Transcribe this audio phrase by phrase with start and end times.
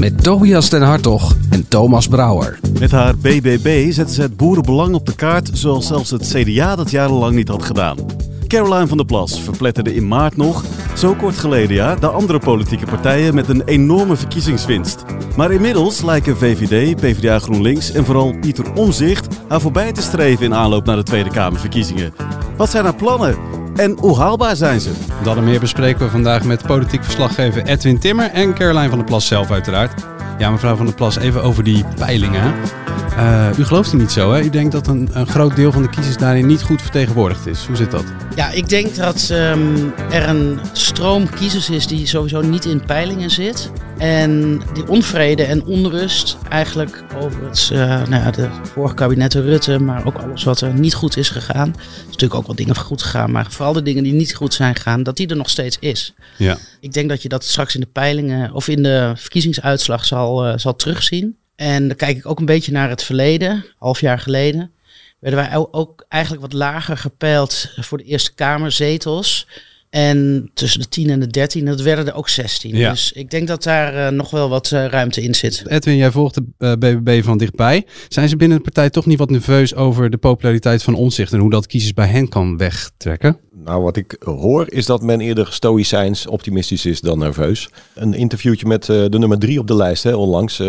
[0.00, 2.58] Met Tobias den Hartog en Thomas Brouwer.
[2.78, 6.90] Met haar BBB zetten ze het boerenbelang op de kaart, zoals zelfs het CDA dat
[6.90, 7.96] jarenlang niet had gedaan.
[8.46, 10.64] Caroline van der Plas verpletterde in maart nog,
[10.96, 15.04] zo kort geleden ja, de andere politieke partijen met een enorme verkiezingswinst.
[15.36, 20.54] Maar inmiddels lijken VVD, PvdA GroenLinks en vooral Pieter Omzicht haar voorbij te streven in
[20.54, 22.14] aanloop naar de Tweede Kamerverkiezingen.
[22.56, 23.63] Wat zijn haar plannen?
[23.76, 24.90] En hoe haalbaar zijn ze?
[25.22, 29.06] Dat en meer bespreken we vandaag met politiek verslaggever Edwin Timmer en Caroline van der
[29.06, 30.02] Plas zelf uiteraard.
[30.38, 32.54] Ja, mevrouw van der Plas, even over die peilingen.
[33.16, 34.40] Uh, u gelooft er niet zo, hè?
[34.40, 37.66] U denkt dat een, een, groot deel van de kiezers daarin niet goed vertegenwoordigd is.
[37.66, 38.04] Hoe zit dat?
[38.36, 43.30] Ja, ik denk dat um, er een stroom kiezers is die sowieso niet in peilingen
[43.30, 43.70] zit.
[43.98, 49.78] En die onvrede en onrust eigenlijk over het, uh, nou ja, de vorige kabinetten Rutte,
[49.78, 51.68] maar ook alles wat er niet goed is gegaan.
[51.68, 54.54] Er is natuurlijk ook wel dingen goed gegaan, maar vooral de dingen die niet goed
[54.54, 56.14] zijn gegaan, dat die er nog steeds is.
[56.38, 56.56] Ja.
[56.80, 60.52] Ik denk dat je dat straks in de peilingen of in de verkiezingsuitslag zal, uh,
[60.56, 61.36] zal terugzien.
[61.56, 64.70] En dan kijk ik ook een beetje naar het verleden, half jaar geleden.
[65.20, 69.46] Werden wij ook eigenlijk wat lager gepeild voor de Eerste Kamerzetels.
[69.90, 72.76] En tussen de 10 en de 13, dat werden er ook 16.
[72.76, 72.90] Ja.
[72.90, 75.62] Dus ik denk dat daar uh, nog wel wat uh, ruimte in zit.
[75.66, 77.86] Edwin, jij volgt de uh, BBB van dichtbij.
[78.08, 81.38] Zijn ze binnen de partij toch niet wat nerveus over de populariteit van Omzicht en
[81.38, 83.38] hoe dat kiezers bij hen kan wegtrekken?
[83.64, 87.70] Nou, wat ik hoor is dat men eerder stoïcijns optimistisch is dan nerveus.
[87.94, 90.62] Een interviewtje met de nummer drie op de lijst, hè, onlangs,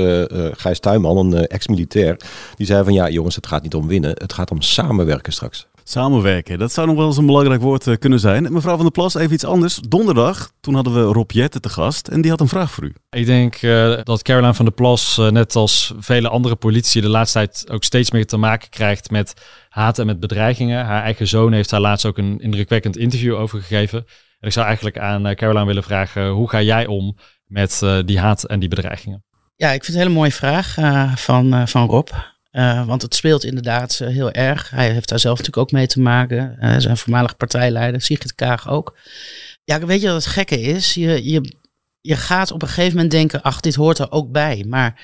[0.51, 2.17] Gijs Tuinman, een ex-militair.
[2.55, 5.67] Die zei van ja jongens, het gaat niet om winnen, het gaat om samenwerken straks.
[5.87, 8.53] Samenwerken, dat zou nog wel eens een belangrijk woord uh, kunnen zijn.
[8.53, 9.79] Mevrouw van der Plas, even iets anders.
[9.87, 12.93] Donderdag, toen hadden we Rob Jetten te gast en die had een vraag voor u.
[13.09, 17.09] Ik denk uh, dat Caroline van der Plas, uh, net als vele andere politici, de
[17.09, 19.33] laatste tijd ook steeds meer te maken krijgt met
[19.69, 20.85] haat en met bedreigingen.
[20.85, 23.99] Haar eigen zoon heeft daar laatst ook een indrukwekkend interview over gegeven.
[24.39, 28.43] En ik zou eigenlijk aan Caroline willen vragen, hoe ga jij om met die haat
[28.43, 29.23] en die bedreigingen?
[29.55, 30.75] Ja, ik vind het een hele mooie vraag
[31.19, 32.09] van, van Rob.
[32.55, 34.69] Uh, want het speelt inderdaad uh, heel erg.
[34.69, 36.57] Hij heeft daar zelf natuurlijk ook mee te maken.
[36.61, 38.97] Uh, zijn voormalig partijleider, Sigrid Kaag ook.
[39.63, 40.93] Ja, weet je wat het gekke is?
[40.93, 41.55] Je, je,
[42.01, 44.65] je gaat op een gegeven moment denken, ach, dit hoort er ook bij.
[44.67, 45.01] Maar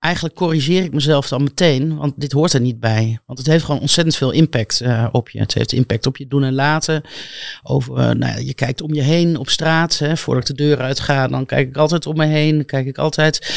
[0.00, 3.18] eigenlijk corrigeer ik mezelf dan meteen, want dit hoort er niet bij.
[3.26, 5.38] Want het heeft gewoon ontzettend veel impact uh, op je.
[5.38, 7.02] Het heeft impact op je doen en laten.
[7.62, 9.98] Over, uh, nou ja, je kijkt om je heen op straat.
[9.98, 10.16] Hè.
[10.16, 12.56] Voordat ik de deur uitga, dan kijk ik altijd om me heen.
[12.56, 13.52] Dan kijk ik altijd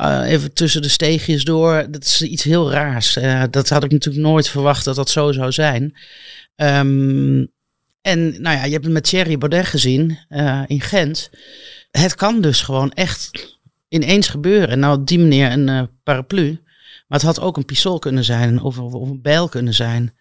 [0.00, 1.86] uh, even tussen de steegjes door.
[1.90, 3.18] Dat is iets heel raars.
[3.50, 5.82] dat had ik natuurlijk nooit verwacht dat dat zo zou zijn.
[6.56, 7.52] Um,
[8.00, 10.18] en nou ja, je hebt het met Thierry Baudet gezien
[10.66, 11.30] in Gent.
[11.90, 13.57] Het kan dus gewoon echt
[13.88, 14.78] ineens gebeuren.
[14.78, 16.60] Nou, op die manier een uh, paraplu.
[17.08, 20.14] Maar het had ook een pistool kunnen zijn of, of, een bijl kunnen zijn.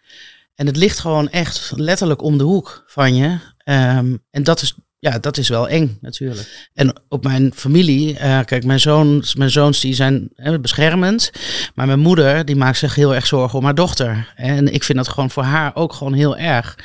[0.56, 3.28] En het ligt gewoon echt letterlijk om de hoek van je.
[3.66, 6.70] Um, en dat is, ja, dat is wel eng natuurlijk.
[6.74, 11.32] En op mijn familie, uh, kijk, mijn, zoons, mijn zoons die zijn hè, beschermend.
[11.76, 14.34] Maar mijn moeder, die maakt zich heel erg zorgen om haar dochter.
[14.36, 16.76] En ik vind dat gewoon voor haar ook gewoon heel erg.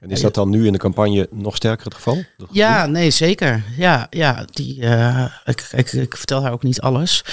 [0.00, 2.24] En is dat dan nu in de campagne nog sterker het geval?
[2.50, 3.64] Ja, nee, zeker.
[3.76, 7.24] Ja, ja die, uh, ik, ik, ik, vertel haar ook niet alles,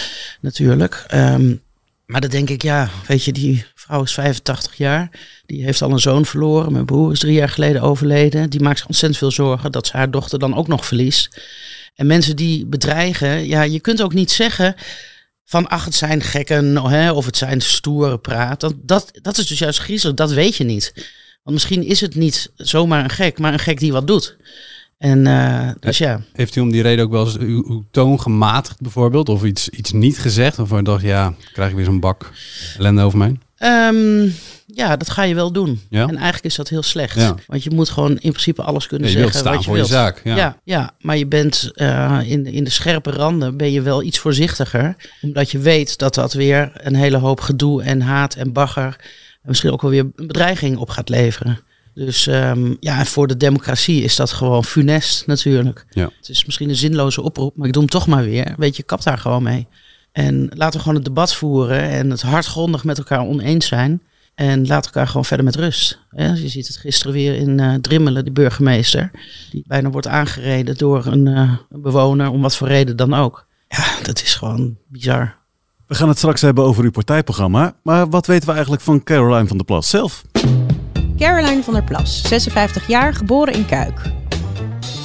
[0.42, 1.06] natuurlijk.
[1.14, 1.64] Um,
[2.06, 5.10] maar dan denk ik, ja, weet je, die vrouw is 85 jaar.
[5.46, 6.72] Die heeft al een zoon verloren.
[6.72, 8.50] Mijn broer is drie jaar geleden overleden.
[8.50, 11.42] Die maakt zich ontzettend veel zorgen dat ze haar dochter dan ook nog verliest.
[11.96, 14.76] En mensen die bedreigen, ja, je kunt ook niet zeggen
[15.46, 18.60] van ach, het zijn gekken hè, of het zijn stoere praat.
[18.60, 20.94] Dat, dat, dat is dus juist griezelig, dat weet je niet.
[21.46, 24.38] Want misschien is het niet zomaar een gek, maar een gek die wat doet.
[24.98, 26.22] En uh, dus ja.
[26.34, 29.30] Heeft u om die reden ook wel eens uw, uw toon gematigd bijvoorbeeld?
[29.30, 30.60] Of iets, iets niet gezegd?
[30.60, 32.32] Of dacht, ja, krijg ik weer zo'n bak
[32.78, 33.36] ellende over mij?
[33.60, 34.34] Um,
[34.66, 35.82] ja, dat ga je wel doen.
[35.90, 36.08] Ja?
[36.08, 37.16] En eigenlijk is dat heel slecht.
[37.16, 37.36] Ja.
[37.48, 39.70] Want je moet gewoon in principe alles kunnen Ja, je wilt zeggen staan wat je
[39.70, 40.16] voor je wilt.
[40.16, 40.36] zaak, ja.
[40.36, 44.20] ja, ja, maar je bent uh, in, in de scherpe randen ben je wel iets
[44.20, 44.96] voorzichtiger.
[45.22, 48.96] Omdat je weet dat dat weer een hele hoop gedoe en haat en bagger...
[49.46, 51.60] en misschien ook wel weer een bedreiging op gaat leveren.
[51.94, 55.86] Dus um, ja, voor de democratie is dat gewoon funest natuurlijk.
[55.90, 56.10] Ja.
[56.18, 58.54] Het is misschien een zinloze oproep, maar ik doe hem toch maar weer.
[58.58, 59.68] Weet je, kap daar gewoon mee.
[60.12, 64.02] En laten we gewoon het debat voeren en het hardgrondig met elkaar oneens zijn.
[64.36, 66.00] En laat elkaar gewoon verder met rust.
[66.12, 69.12] Ja, je ziet het gisteren weer in uh, Drimmelen, de burgemeester.
[69.52, 73.48] Die bijna wordt aangereden door een, uh, een bewoner, om wat voor reden dan ook.
[73.68, 75.38] Ja, dat is gewoon bizar.
[75.88, 77.74] We gaan het straks hebben over uw partijprogramma.
[77.84, 80.24] Maar wat weten we eigenlijk van Caroline van der Plas zelf?
[81.18, 84.02] Caroline van der Plas, 56 jaar, geboren in Kuik.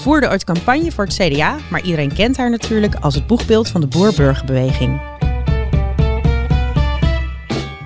[0.02, 3.80] Voerde ooit campagne voor het CDA, maar iedereen kent haar natuurlijk als het boegbeeld van
[3.80, 5.00] de boer-burgerbeweging.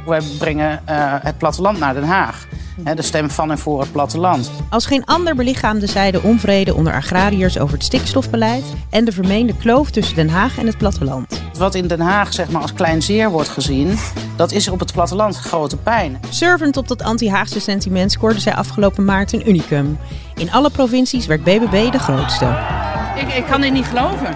[0.07, 2.47] Wij brengen uh, het platteland naar Den Haag.
[2.95, 4.51] De stem van en voor het platteland.
[4.71, 9.57] Als geen ander belichaamde zij de onvrede onder agrariërs over het stikstofbeleid en de vermeende
[9.57, 11.43] kloof tussen Den Haag en het platteland.
[11.59, 13.99] Wat in Den Haag zeg maar, als klein zeer wordt gezien,
[14.37, 16.21] dat is op het platteland grote pijn.
[16.31, 19.99] Servend op dat anti-Haagse sentiment scoorde zij afgelopen maart een unicum.
[20.35, 22.94] In alle provincies werd BBB de grootste.
[23.15, 24.35] Ik, ik kan dit niet geloven.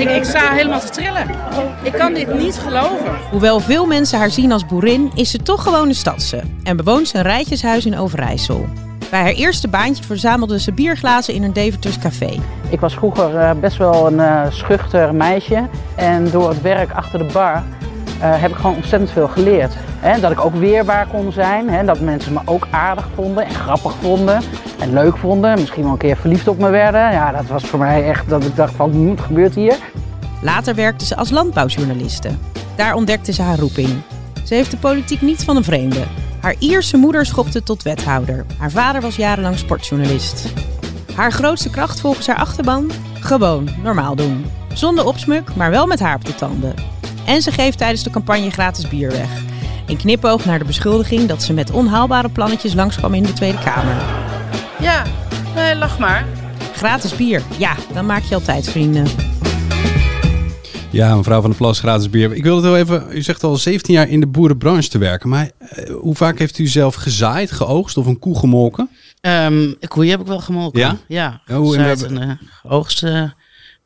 [0.00, 1.26] Ik, ik sta helemaal te trillen.
[1.82, 3.18] Ik kan dit niet geloven.
[3.30, 6.42] Hoewel veel mensen haar zien als boerin, is ze toch gewoon een stadse.
[6.62, 8.66] En bewoont ze een rijtjeshuis in Overijssel.
[9.10, 12.40] Bij haar eerste baantje verzamelde ze bierglazen in een Deventers café.
[12.68, 15.68] Ik was vroeger eh, best wel een uh, schuchter meisje.
[15.94, 17.62] En door het werk achter de bar
[18.18, 19.72] uh, heb ik gewoon ontzettend veel geleerd.
[20.20, 21.86] Dat ik ook weerbaar kon zijn.
[21.86, 24.40] Dat mensen me ook aardig vonden en grappig vonden.
[24.78, 25.58] En leuk vonden.
[25.58, 27.00] Misschien wel een keer verliefd op me werden.
[27.00, 29.76] Ja, dat was voor mij echt dat ik dacht van, wat gebeurt hier?
[30.42, 32.28] Later werkte ze als landbouwjournaliste.
[32.76, 33.88] Daar ontdekte ze haar roeping.
[34.44, 36.02] Ze heeft de politiek niet van een vreemde.
[36.40, 38.46] Haar Ierse moeder schopte tot wethouder.
[38.58, 40.52] Haar vader was jarenlang sportjournalist.
[41.14, 42.90] Haar grootste kracht volgens haar achterban?
[43.20, 44.46] Gewoon normaal doen.
[44.74, 46.97] Zonder opsmuk, maar wel met haar tanden.
[47.28, 49.28] En ze geeft tijdens de campagne gratis bier weg.
[49.86, 53.96] Een knipoog naar de beschuldiging dat ze met onhaalbare plannetjes langskwam in de Tweede Kamer.
[54.80, 55.02] Ja,
[55.54, 56.26] nee, lach maar.
[56.74, 59.06] Gratis bier, ja, dan maak je altijd vrienden.
[60.90, 62.32] Ja, mevrouw van der Plas, gratis bier.
[62.34, 65.28] Ik wilde het wel even, u zegt al 17 jaar in de boerenbranche te werken.
[65.28, 68.88] Maar eh, hoe vaak heeft u zelf gezaaid, geoogst of een koe gemolken?
[69.20, 70.80] Um, koeien heb ik wel gemolken.
[70.80, 70.96] Ja?
[71.08, 72.30] Ja, Ja, hoe- en we en uh,
[72.62, 73.22] geoogst eh,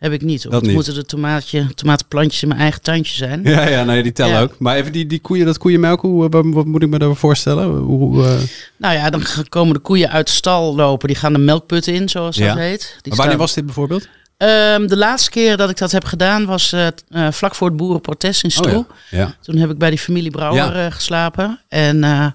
[0.02, 0.36] heb ik niet.
[0.38, 0.74] Of Dat het niet.
[0.74, 3.40] moeten de tomaatje, tomatenplantjes in mijn eigen tuintje zijn.
[3.44, 4.40] Ja, ja, nee, die tellen Ja.
[4.40, 4.54] ook.
[4.58, 7.68] Maar even die, die koeien, dat koeienmelk, hoe, wat, wat moet ik me daarvoor voorstellen?
[7.78, 8.34] Hoe, eh,
[8.76, 11.08] Nou ja, dan komen de koeien uit de stal lopen.
[11.08, 12.48] Die gaan de melkput in, zoals Ja.
[12.48, 12.80] dat heet.
[12.80, 14.08] Die maar wanneer staan- was dit bijvoorbeeld?
[14.36, 16.92] Ehm, de laatste keer dat ik dat heb gedaan was eh, eh,
[17.30, 18.76] vlak voor het boerenprotest in Stroe.
[18.76, 19.34] Oh Ja.
[19.42, 21.60] Toen heb ik bij die familie Brouwer eh, geslapen.
[21.68, 22.26] En eh,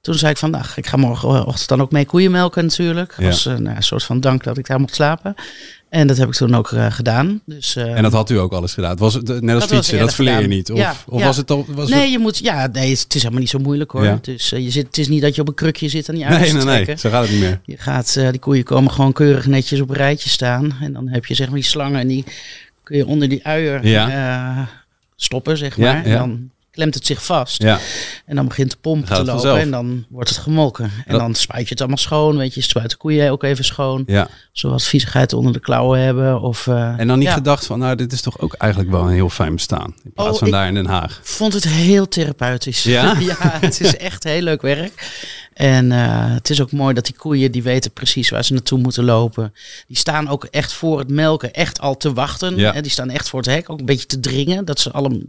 [0.00, 3.14] toen zei ik van, nou, ik ga morgenochtend dan ook mee koeien melken natuurlijk.
[3.16, 5.34] Dat was een, eh, soort van dank dat ik daar mocht slapen.
[5.88, 7.40] En dat heb ik toen ook eh, gedaan.
[7.44, 8.90] Dus, eh, En dat had u ook alles gedaan.
[8.90, 10.70] Het was het, net als Dat fietsen, dat verleer je niet.
[10.72, 11.26] Of, Ja, of ja.
[11.26, 11.64] was het al...
[11.68, 12.10] Was nee, het...
[12.10, 14.04] je moet, ja, nee, het is helemaal niet zo moeilijk hoor.
[14.04, 14.18] Ja.
[14.22, 16.32] Dus, je zit, het is niet dat je op een krukje zit en die Nee,
[16.32, 16.98] uit nee, nee, trekken.
[16.98, 17.60] zo gaat het niet meer.
[17.64, 20.76] Je gaat, die koeien komen gewoon keurig netjes op een rijtje staan.
[20.80, 22.24] En dan heb je zeg maar die slangen en die
[22.82, 23.80] kun je onder die uier
[25.16, 25.86] stoppen, zeg maar.
[26.08, 26.12] ja.
[26.12, 27.62] En dan klemt het zich vast.
[27.62, 27.78] Ja,
[28.26, 29.58] En dan begint de pomp te lopen vanzelf.
[29.58, 30.84] en dan wordt het gemolken.
[30.84, 32.60] En dat- dan spuit je het allemaal schoon, weet je.
[32.60, 34.02] Spuit de koeien ook even schoon.
[34.06, 34.28] ja.
[34.52, 36.40] Zoals viezigheid onder de klauwen hebben.
[36.40, 37.34] Of, eh, En dan niet ja.
[37.34, 39.94] gedacht van, nou, dit is toch ook eigenlijk wel een heel fijn bestaan.
[40.04, 41.20] In plaats Oh, van daar in Den Haag.
[41.22, 42.82] vond het heel therapeutisch.
[42.82, 43.14] Ja?
[43.60, 44.92] het is echt heel leuk werk.
[45.58, 48.78] En eh, het is ook mooi dat die koeien, die weten precies waar ze naartoe
[48.78, 49.54] moeten lopen.
[49.86, 52.56] Die staan ook echt voor het melken, echt al te wachten.
[52.56, 52.80] Ja.
[52.80, 54.64] Die staan echt voor het hek, ook een beetje te dringen.
[54.64, 55.20] Dat ze allemaal,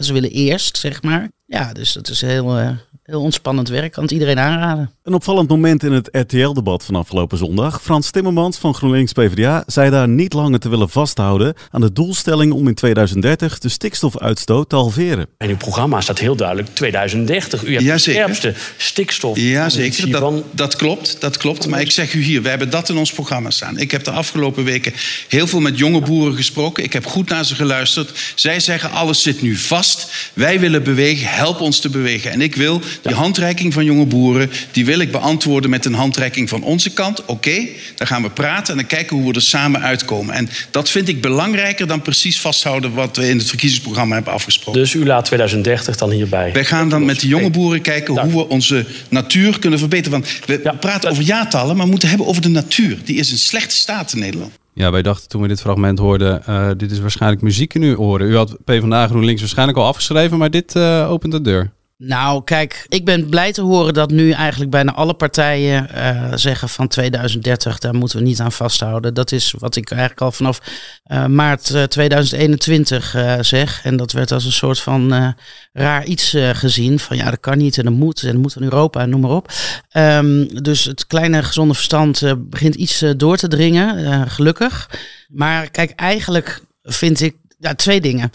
[0.00, 1.28] ze willen eerst, zeg maar.
[1.50, 2.68] Ja, dus dat is heel, eh,
[3.02, 3.92] heel ontspannend werk.
[3.92, 4.90] Kan het iedereen aanraden.
[5.02, 7.82] Een opvallend moment in het RTL-debat van afgelopen zondag.
[7.82, 12.52] Frans Timmermans van GroenLinks PvdA zei daar niet langer te willen vasthouden aan de doelstelling
[12.52, 15.26] om in 2030 de stikstofuitstoot te halveren.
[15.38, 17.62] In uw programma staat heel duidelijk 2030.
[17.64, 18.20] U hebt de Jazeker.
[18.20, 19.38] scherpste stikstof.
[19.38, 20.10] Ja, zeker.
[20.10, 21.66] Dat, van- dat klopt, dat klopt.
[21.66, 23.78] Maar ik zeg u hier, we hebben dat in ons programma staan.
[23.78, 24.92] Ik heb de afgelopen weken
[25.28, 26.84] heel veel met jonge boeren gesproken.
[26.84, 28.32] Ik heb goed naar ze geluisterd.
[28.34, 30.30] Zij zeggen, alles zit nu vast.
[30.32, 32.30] Wij willen bewegen, help ons te bewegen.
[32.30, 34.50] En ik wil die handreiking van jonge boeren...
[34.72, 37.24] die wil ik beantwoorden met een handreiking van onze kant.
[37.24, 40.34] Oké, dan gaan we praten en dan kijken hoe we er samen uitkomen.
[40.34, 42.92] En dat vind ik belangrijker dan precies vasthouden...
[42.94, 44.80] wat we in het verkiezingsprogramma hebben afgesproken.
[44.80, 46.52] Dus u laat 2030 dan hierbij.
[46.52, 50.20] Wij gaan dan met de jonge boeren kijken hoe we onze natuur kunnen verbeteren.
[50.20, 50.72] Want we Ja.
[50.72, 52.98] praten over jaartallen, maar we moeten hebben over de natuur.
[53.04, 54.52] Die is in slechte staat in Nederland.
[54.78, 57.96] Ja, wij dachten toen we dit fragment hoorden, eh, dit is waarschijnlijk muziek in uw
[57.96, 58.26] oren.
[58.26, 61.72] U had PvdA GroenLinks waarschijnlijk al afgeschreven, maar dit eh, opent de deur.
[61.98, 66.68] Nou, kijk, ik ben blij te horen dat nu eigenlijk bijna alle partijen eh, zeggen
[66.68, 69.14] van 2030, daar moeten we niet aan vasthouden.
[69.14, 70.60] Dat is wat ik eigenlijk al vanaf
[71.02, 73.84] eh, maart eh, 2021 eh, zeg.
[73.84, 75.34] En dat werd als een soort van
[75.72, 76.98] raar iets gezien.
[76.98, 79.20] Van ja, dat kan niet en dat moet en dat moet in Europa en noem
[79.20, 79.52] maar op.
[79.88, 84.90] Ehm, dus het kleine gezonde verstand begint iets door te dringen, gelukkig.
[85.28, 88.30] Maar kijk, eigenlijk vind ik ja, twee dingen.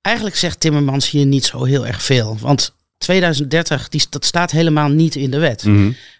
[0.00, 2.36] Eigenlijk zegt Timmermans hier niet zo heel erg veel.
[2.40, 5.64] Want 2030, die, dat staat helemaal niet in de wet.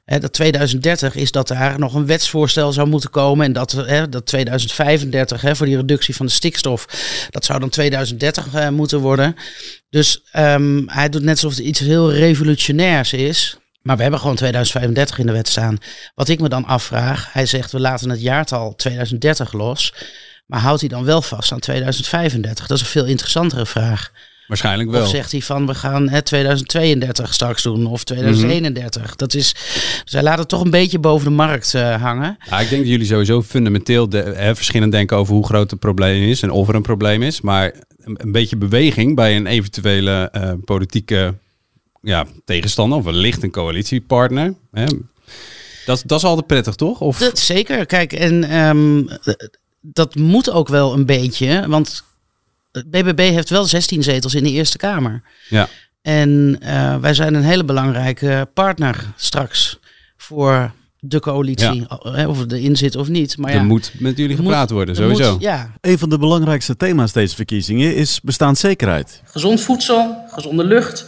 [0.05, 3.47] Hè, dat 2030 is dat daar nog een wetsvoorstel zou moeten komen.
[3.47, 6.87] En dat, hè, dat 2035 hè, voor die reductie van de stikstof,
[7.31, 9.37] dat zou dan 2030 eh, moeten worden.
[9.91, 13.57] Dus ehm, hij doet net alsof het iets heel revolutionairs is.
[13.83, 15.79] Maar we hebben gewoon 2035 in de wet staan.
[16.15, 19.95] Wat ik me dan afvraag, hij zegt we laten het jaartal 2030 los.
[20.47, 22.67] Maar houdt hij dan wel vast aan 2035?
[22.67, 24.13] Dat is een veel interessantere vraag.
[24.49, 25.03] Waarschijnlijk wel.
[25.03, 29.03] Of zegt hij van we gaan hè, 2032 straks doen of 2031.
[29.03, 29.13] Mhm.
[29.17, 29.53] Dat is,
[30.05, 32.37] dus hij laat het toch een beetje boven de markt eh, hangen.
[32.51, 35.81] Ja, ik denk dat jullie sowieso fundamenteel de, hè, verschillend denken over hoe groot het
[35.81, 37.41] probleem is en of er een probleem is.
[37.41, 41.35] Maar een, een beetje beweging bij een eventuele eh, politieke
[42.03, 44.55] ja, tegenstander of wellicht een coalitiepartner.
[44.73, 44.87] Hè.
[45.87, 47.01] Dat, dat is altijd prettig, toch?
[47.01, 47.87] Of, Dat, zeker.
[47.87, 49.35] Kijk, en ehm, eh,
[49.81, 52.03] dat moet ook wel een beetje, want
[52.87, 55.23] BBB heeft wel 16 zetels in de Eerste Kamer.
[55.49, 55.69] ja.
[56.03, 59.79] En eh, wij zijn een hele belangrijke partner straks
[60.17, 60.71] voor
[61.01, 61.87] de coalitie.
[62.03, 63.37] Hè, Of het erin zit of niet.
[63.39, 65.37] Maar er ja, moet met jullie er gepraat moet- worden, er moet- sowieso.
[65.41, 69.23] ja, Een van de belangrijkste thema's deze verkiezingen is bestaanszekerheid.
[69.25, 71.07] Gezond voedsel, gezonde lucht,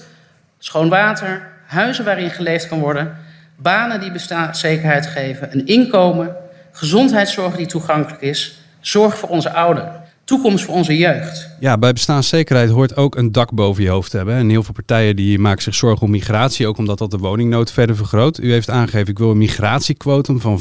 [0.58, 3.16] schoon water, huizen waarin geleefd kan worden,
[3.58, 6.36] banen die bestaanszekerheid geven, een inkomen,
[6.72, 9.92] gezondheidszorg die toegankelijk is, zorg voor onze ouderen,
[10.30, 11.48] toekomst voor onze jeugd.
[11.60, 14.34] Ja, bij bestaanszekerheid hoort ook een dak boven je hoofd te hebben.
[14.34, 17.72] En heel veel partijen die maken zich zorgen om migratie, ook omdat dat de woningnood
[17.72, 18.38] verder vergroot.
[18.38, 20.60] U heeft aangegeven, ik wil een migratiequotum van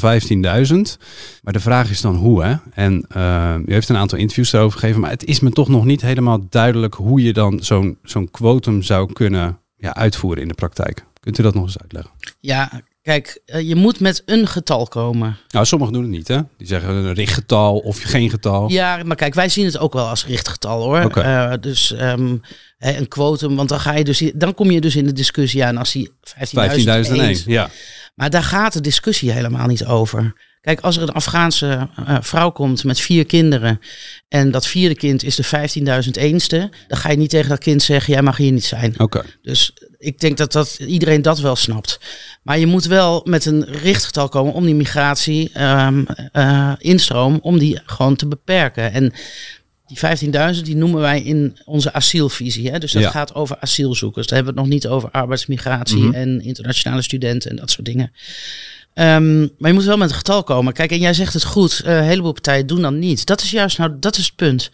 [1.42, 2.54] Maar de vraag is dan hoe, hè?
[2.74, 5.84] En eh, u heeft een aantal interviews daarover gegeven, maar het is me toch nog
[5.84, 10.54] niet helemaal duidelijk hoe je dan zo'n zo'n quotum zou kunnen ja, uitvoeren in de
[10.54, 11.04] praktijk.
[11.20, 12.10] Kunt u dat nog eens uitleggen?
[12.40, 15.36] ja, kijk, eh, je moet met een getal komen.
[15.48, 16.40] Nou, sommigen doen het niet, hè?
[16.56, 18.70] Die zeggen een richtgetal of geen getal.
[18.70, 21.02] Ja, maar kijk, wij zien het ook wel als richtgetal hoor.
[21.04, 21.20] Oké.
[21.20, 22.36] Eh, dus ehm,
[22.78, 25.76] een quotum, want dan, ga je dus, dan kom je dus in de discussie aan
[25.76, 27.44] als die 15.000 15.001, eens.
[27.44, 27.70] ja.
[28.14, 30.34] Maar daar gaat de discussie helemaal niet over.
[30.60, 33.80] Kijk, als er een Afghaanse eh, vrouw komt met vier kinderen
[34.28, 35.44] en dat vierde kind is de
[36.04, 38.94] 15.000 eenste, dan ga je niet tegen dat kind zeggen, jij mag hier niet zijn.
[38.98, 39.24] Oké.
[39.42, 42.00] Dus ik denk dat, dat iedereen dat wel snapt.
[42.42, 47.58] Maar je moet wel met een richtgetal komen om die migratie, ehm, eh, instroom, om
[47.58, 48.92] die gewoon te beperken.
[48.92, 49.12] En
[49.86, 52.70] die 15.000 die noemen wij in onze asielvisie.
[52.70, 52.78] Hè?
[52.78, 53.10] Dus dat Ja.
[53.10, 54.26] gaat over asielzoekers.
[54.26, 56.14] Daar hebben we het nog niet over arbeidsmigratie Mhm.
[56.14, 58.12] en internationale studenten en dat soort dingen.
[58.94, 60.72] Ehm, maar je moet wel met een getal komen.
[60.72, 63.26] Kijk, en jij zegt het goed, eh, een heleboel partijen doen dat niet.
[63.26, 64.70] Dat is juist nou, dat is het punt.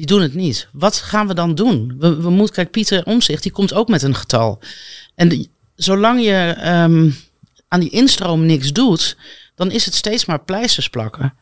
[0.00, 0.68] Die doen het niet.
[0.72, 1.94] Wat gaan we dan doen?
[1.98, 4.58] We, we moeten, kijk, Pieter Omzicht, die komt ook met een getal.
[5.14, 7.10] En zolang je ehm,
[7.68, 9.16] aan die instroom niks doet,
[9.54, 11.34] dan is het steeds maar pleisters plakken.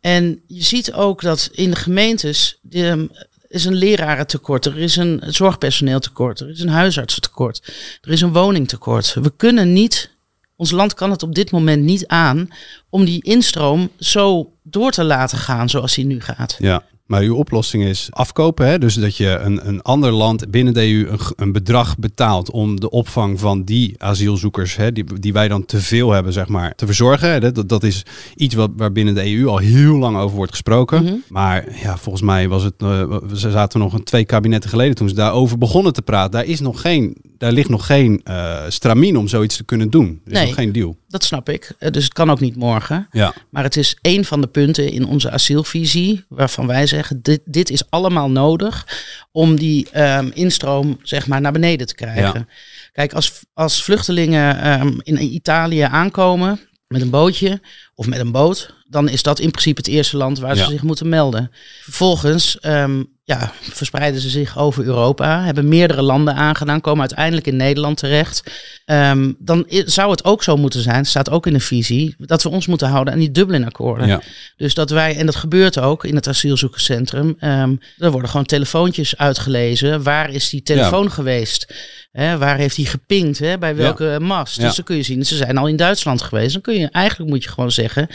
[0.00, 3.06] En je ziet ook dat in de gemeentes de, ehm,
[3.48, 9.14] is een lerarentekort, er is een zorgpersoneeltekort, er is een huisartsentekort, er is een woningtekort.
[9.14, 10.10] We kunnen niet,
[10.56, 12.48] ons land kan het op dit moment niet aan
[12.88, 16.56] om die instroom zo door te laten gaan zoals die nu gaat.
[16.58, 18.66] Ja, maar uw oplossing is afkopen.
[18.68, 18.78] Hè?
[18.78, 22.80] Dus dat je een, een ander land binnen de EU een, een bedrag betaalt om
[22.80, 26.74] de opvang van die asielzoekers, hè, die, die wij dan te veel hebben, zeg maar,
[26.74, 27.30] te verzorgen.
[27.30, 27.52] Hè?
[27.52, 28.02] Dat, dat is
[28.36, 31.02] iets wat, waar binnen de EU al heel lang over wordt gesproken.
[31.04, 31.14] Mhm.
[31.28, 35.08] Maar ja, volgens mij was het, eh, ze zaten nog een twee kabinetten geleden toen
[35.08, 36.30] ze daarover begonnen te praten.
[36.30, 40.20] Daar, is nog geen, daar ligt nog geen eh stramien om zoiets te kunnen doen.
[40.24, 40.46] Er is Nee.
[40.46, 40.96] nog geen deal.
[41.08, 41.72] Dat snap ik.
[41.78, 43.08] Eh, Dus het kan ook niet morgen.
[43.12, 43.34] Ja.
[43.50, 47.70] Maar het is één van de punten in onze asielvisie waarvan wij zeggen, dit, dit
[47.70, 48.86] is allemaal nodig
[49.32, 52.38] om die ehm, instroom zeg maar naar beneden te krijgen.
[52.38, 52.46] Ja.
[52.92, 57.60] Kijk, als, als vluchtelingen ehm, in Italië aankomen met een bootje
[57.94, 60.68] of met een boot, dan is dat in principe het eerste land waar ze Ja.
[60.68, 61.50] zich moeten melden.
[61.82, 67.56] Vervolgens ehm, ja, verspreiden ze zich over Europa, hebben meerdere landen aangedaan, komen uiteindelijk in
[67.56, 68.42] Nederland terecht.
[68.84, 72.48] Ehm, dan zou het ook zo moeten zijn, staat ook in de visie, dat we
[72.48, 74.06] ons moeten houden aan die Dublin-akkoorden.
[74.06, 74.22] Ja.
[74.56, 79.16] Dus dat wij, en dat gebeurt ook in het asielzoekerscentrum, ehm, er worden gewoon telefoontjes
[79.16, 80.02] uitgelezen.
[80.02, 81.74] Waar is die telefoon geweest?
[82.12, 83.38] Waar heeft hij gepingd?
[83.38, 84.60] Hè, bij welke mast?
[84.60, 86.52] Dus dan kun je zien, ze zijn al in Duitsland geweest.
[86.52, 88.08] Dan kun je, eigenlijk moet je gewoon zeggen,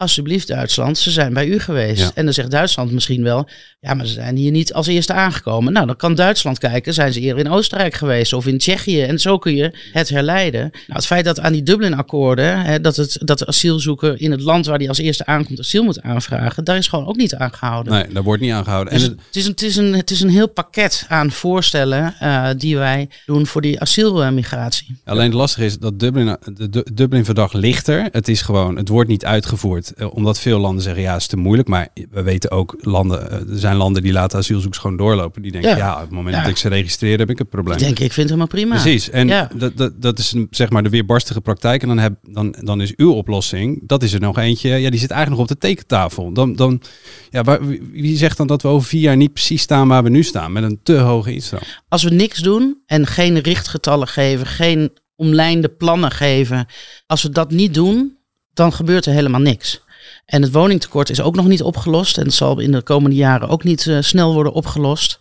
[0.00, 2.02] alsjeblieft Duitsland, ze zijn bij u geweest.
[2.02, 2.10] Ja.
[2.14, 3.48] En dan zegt Duitsland misschien wel,
[3.80, 5.72] ja, maar ze zijn hier niet als eerste aangekomen.
[5.72, 9.02] Nou, dan kan Duitsland kijken, zijn ze eerder in Oostenrijk geweest of in Tsjechië?
[9.02, 10.60] En zo kun je het herleiden.
[10.60, 14.40] Nou, het feit dat aan die Dublin-akkoorden, hè, dat, het, dat de asielzoeker in het
[14.40, 17.52] land waar hij als eerste aankomt asiel moet aanvragen, daar is gewoon ook niet aan
[17.52, 17.92] gehouden.
[17.92, 18.92] Nee, daar wordt niet aan gehouden.
[18.94, 22.14] Dus En het, is een, het, is een, het is een heel pakket aan voorstellen
[22.18, 24.96] eh, die wij doen voor die asielmigratie.
[25.04, 28.08] Alleen het lastige is dat Dublin, de Du- Dublin-verdrag ligt er.
[28.12, 29.89] Het is gewoon, het wordt niet uitgevoerd.
[29.94, 31.68] Eh, Omdat veel landen zeggen, ja, het is te moeilijk.
[31.68, 35.42] Maar we weten ook, landen, eh, er zijn landen die laten asielzoekers gewoon doorlopen.
[35.42, 35.76] Die denken, Ja.
[35.76, 36.40] ja, op het moment Ja.
[36.40, 37.76] dat ik ze registreer, heb ik het probleem.
[37.76, 38.74] Ik denk, ik vind het helemaal prima.
[38.82, 39.10] Precies.
[39.10, 39.50] En Ja.
[39.56, 41.82] dat, dat, dat is een, zeg maar de weerbarstige praktijk.
[41.82, 45.00] En dan, heb, dan, dan is uw oplossing, dat is er nog eentje, ja, die
[45.00, 46.32] zit eigenlijk nog op de tekentafel.
[46.32, 46.82] Dan, dan,
[47.30, 50.08] ja, waar, wie zegt dan dat we over vier jaar niet precies staan waar we
[50.10, 51.62] nu staan, met een te hoge instroom?
[51.88, 56.66] Als we niks doen en geen richtgetallen geven, geen omlijnde plannen geven.
[57.06, 58.16] Als we dat niet doen,
[58.60, 59.80] dan gebeurt er helemaal niks.
[60.26, 62.18] En het woningtekort is ook nog niet opgelost.
[62.18, 65.18] En het zal in de komende jaren ook niet uh, snel worden opgelost.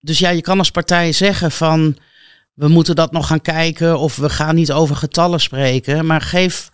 [0.00, 1.96] Dus ja, je kan als partij zeggen van
[2.54, 6.06] we moeten dat nog gaan kijken of we gaan niet over getallen spreken.
[6.06, 6.70] Maar geef,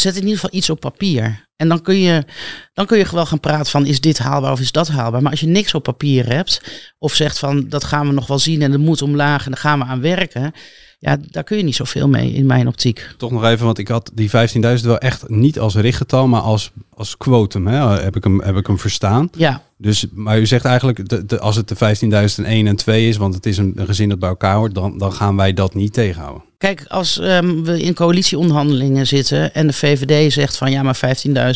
[0.00, 1.44] zet in ieder geval iets op papier.
[1.56, 2.24] En dan kun, je,
[2.72, 5.22] dan kun je wel gaan praten van is dit haalbaar of is dat haalbaar.
[5.22, 6.60] Maar als je niks op papier hebt
[6.98, 9.60] of zegt van dat gaan we nog wel zien en het moet omlaag en daar
[9.60, 10.52] gaan we aan werken.
[10.98, 13.08] Ja, daar kun je niet zoveel mee in mijn optiek.
[13.16, 16.70] Toch nog even, want ik had die 15.000 wel echt niet als richtgetal, maar als,
[16.94, 17.66] als quotum.
[17.66, 18.00] Hè?
[18.02, 19.28] Heb, ik hem, heb ik hem verstaan.
[19.36, 19.62] Ja.
[19.78, 21.96] Dus, maar u zegt eigenlijk, de, de, als het de
[22.36, 24.98] 15.001 en 2 is, want het is een, een, gezin dat bij elkaar hoort, dan,
[24.98, 26.42] dan gaan wij dat niet tegenhouden.
[26.58, 31.00] Kijk, als um, we in coalitieonderhandelingen zitten en de VVD zegt van ja, maar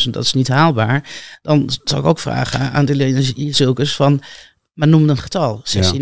[0.03, 1.09] 15.000 dat is niet haalbaar,
[1.41, 4.21] dan zou ik ook vragen aan de Zulkes van
[4.73, 5.63] maar noem een getal.
[5.77, 6.01] 16.000,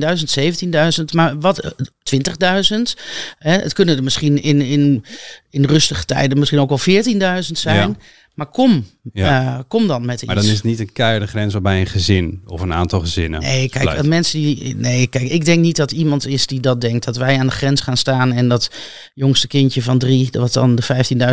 [0.99, 1.75] 17.000, maar wat?
[2.15, 2.99] 20.000?
[3.37, 5.05] Het kunnen er misschien in, in,
[5.49, 7.97] in rustige tijden misschien ook wel 14.000 zijn.
[8.39, 10.25] Maar kom, uh, kom dan met iets.
[10.25, 13.39] Maar dan is het niet een keiharde grens waarbij een gezin of een aantal gezinnen.
[13.39, 14.75] Nee, kijk, mensen die.
[14.75, 17.05] Nee, kijk, ik denk niet dat iemand is die dat denkt.
[17.05, 18.71] Dat wij aan de grens gaan staan en dat
[19.13, 20.83] jongste kindje van drie, wat dan de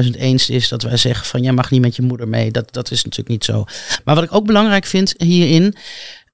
[0.04, 2.50] 15.000 eens is, dat wij zeggen van jij mag niet met je moeder mee.
[2.50, 3.64] Dat, dat is natuurlijk niet zo.
[4.04, 5.74] Maar wat ik ook belangrijk vind hierin,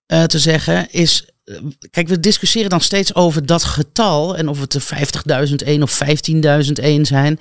[0.07, 1.27] uh, te zeggen is.
[1.45, 1.59] Uh,
[1.91, 4.81] kijk, we discussiëren dan steeds over dat getal en of het de
[5.77, 6.03] 50.001 of
[6.85, 7.39] 15.001 zijn.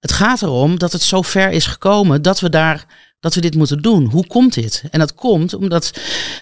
[0.00, 2.86] Het gaat erom dat het zo ver is gekomen dat we daar
[3.20, 4.04] dat we dit moeten doen.
[4.04, 4.84] Hoe komt dit?
[4.90, 5.92] En dat komt omdat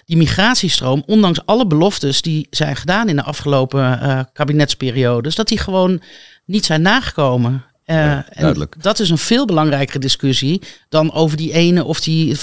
[0.05, 5.57] die migratiestroom, ondanks alle beloftes die zijn gedaan in de afgelopen uh, kabinetsperiodes, dat die
[5.57, 6.01] gewoon
[6.45, 7.65] niet zijn nagekomen.
[7.85, 8.75] Uh, ja, duidelijk.
[8.81, 12.41] dat is een veel belangrijkere discussie dan over die ene of die 15.002,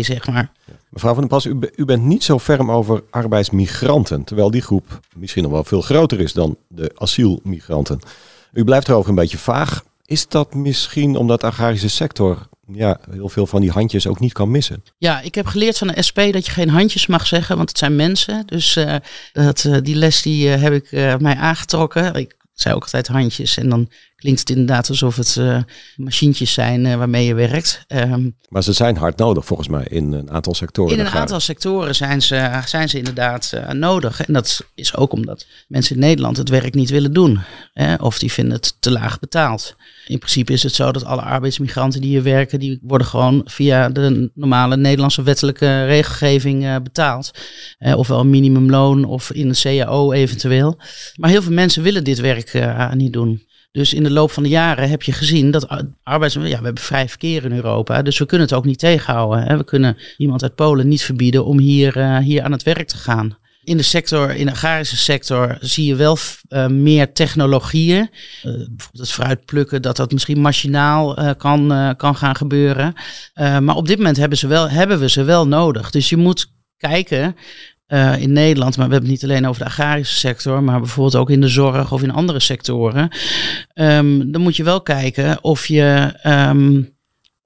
[0.00, 0.50] zeg maar.
[0.88, 5.00] Mevrouw van den Pas, u, u, bent niet zo ferm over arbeidsmigranten, terwijl die groep
[5.16, 8.00] misschien nog wel veel groter is dan de asielmigranten.
[8.52, 9.84] U blijft erover een beetje vaag.
[10.04, 14.32] Is dat misschien omdat de agrarische sector ja, heel veel van die handjes ook niet
[14.32, 14.82] kan missen?
[14.98, 17.78] Ja, ik heb geleerd van de SP dat je geen handjes mag zeggen, want het
[17.78, 18.46] zijn mensen.
[18.46, 18.94] Dus uh,
[19.32, 20.90] dat, uh, die les die, uh, heb ik
[21.20, 22.14] mij aangetrokken.
[22.14, 23.88] Ik zei ook altijd handjes en dan
[24.18, 25.58] klinkt het inderdaad alsof het uh,
[25.96, 27.84] machientjes zijn uh, waarmee je werkt.
[27.88, 30.92] Um, maar ze zijn hard nodig volgens mij in een aantal sectoren.
[30.92, 34.26] In een aantal sectoren zijn ze, zijn ze inderdaad uh, nodig.
[34.26, 37.40] En dat is ook omdat mensen in Nederland het werk niet willen doen.
[37.72, 37.94] Hè?
[37.94, 39.76] Of die vinden het te laag betaald.
[40.06, 43.88] In principe is het zo dat alle arbeidsmigranten die hier werken, die worden gewoon via
[43.88, 47.30] de normale Nederlandse wettelijke regelgeving betaald.
[47.94, 49.54] ofwel een minimumloon of in een
[49.84, 50.76] CAO eventueel.
[51.16, 52.52] Maar heel veel mensen willen dit werk
[52.94, 53.46] niet doen.
[53.72, 55.66] Dus in de loop van de jaren heb je gezien dat
[56.02, 56.34] arbeids...
[56.34, 59.42] Ja, we hebben vrij verkeer in Europa, dus we kunnen het ook niet tegenhouden.
[59.42, 59.56] Hè.
[59.56, 62.96] We kunnen iemand uit Polen niet verbieden om hier, uh, hier aan het werk te
[62.96, 63.38] gaan.
[63.62, 66.16] In de sector, in de agrarische sector, zie je wel
[66.48, 68.00] uh, meer technologieën.
[68.00, 68.10] Uh,
[68.42, 72.94] bijvoorbeeld het fruit plukken, dat dat misschien machinaal kan, kan gaan gebeuren.
[73.34, 75.90] maar op dit moment hebben, ze wel, hebben we ze wel nodig.
[75.90, 77.36] Dus je moet kijken
[77.88, 81.16] uh, in Nederland, maar we hebben het niet alleen over de agrarische sector, maar bijvoorbeeld
[81.16, 83.10] ook in de zorg of in andere sectoren.
[83.74, 86.96] Um, dan moet je wel kijken of je um,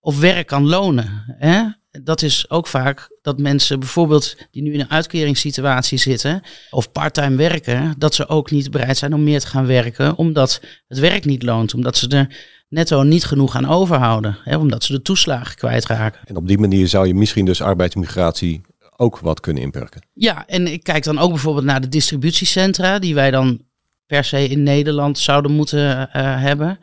[0.01, 1.25] of werk kan lonen.
[1.39, 1.63] Hè?
[1.91, 7.37] Dat is ook vaak dat mensen bijvoorbeeld die nu in een uitkeringssituatie zitten of parttime
[7.37, 11.25] werken, dat ze ook niet bereid zijn om meer te gaan werken, omdat het werk
[11.25, 12.37] niet loont, omdat ze er
[12.69, 16.21] netto niet genoeg aan overhouden, hè, omdat ze de toeslagen kwijtraken.
[16.25, 18.61] En op die manier zou je misschien dus arbeidsmigratie
[19.03, 20.03] ook wat kunnen inperken.
[20.13, 23.61] Ja, en ik kijk dan ook bijvoorbeeld naar de distributiecentra, die wij dan
[24.07, 26.07] per se in Nederland zouden moeten uh,
[26.43, 26.79] hebben.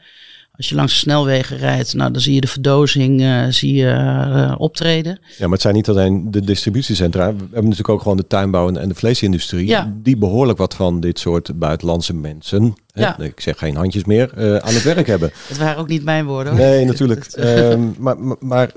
[0.51, 3.85] Als je langs de snelwegen rijdt, nou, dan zie je de verdozing uh, zie je,
[3.85, 5.19] uh, optreden.
[5.37, 7.25] Ja, maar het zijn niet alleen de distributiecentra.
[7.25, 9.67] We hebben natuurlijk ook gewoon de tuinbouw en de vleesindustrie.
[9.67, 9.93] Ja.
[9.95, 13.15] Die behoorlijk wat van dit soort buitenlandse mensen, ja.
[13.17, 15.31] hè, ik zeg geen handjes meer, uh, aan het werk hebben.
[15.47, 16.53] Dat waren ook niet mijn woorden.
[16.53, 16.61] Hoor.
[16.61, 17.37] Nee, natuurlijk.
[17.97, 18.71] maar, maar, maar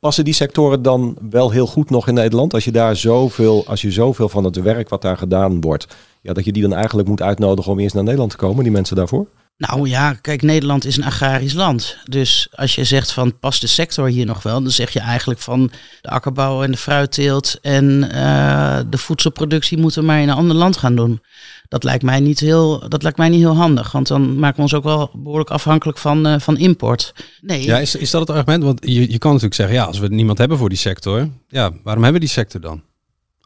[0.00, 2.54] passen die sectoren dan wel heel goed nog in Nederland?
[2.54, 5.86] Als je daar zoveel, als je zoveel van het werk wat daar gedaan wordt,
[6.22, 8.72] ja, dat je die dan eigenlijk moet uitnodigen om eerst naar Nederland te komen, die
[8.72, 9.26] mensen daarvoor?
[9.58, 11.96] Nou ja, kijk, Nederland is een agrarisch land.
[12.04, 15.40] Dus als je zegt van past de sector hier nog wel, dan zeg je eigenlijk
[15.40, 20.56] van de akkerbouw en de fruitteelt en uh, de voedselproductie moeten maar in een ander
[20.56, 21.20] land gaan doen.
[21.68, 24.62] Dat lijkt mij niet heel, dat lijkt mij niet heel handig, want dan maken we
[24.62, 27.14] ons ook wel behoorlijk afhankelijk van, uh, van import.
[27.40, 27.64] Nee.
[27.64, 28.62] Ja, is, is dat het argument?
[28.62, 31.72] Want je, je kan natuurlijk zeggen, ja, als we niemand hebben voor die sector, ja,
[31.82, 32.82] waarom hebben we die sector dan?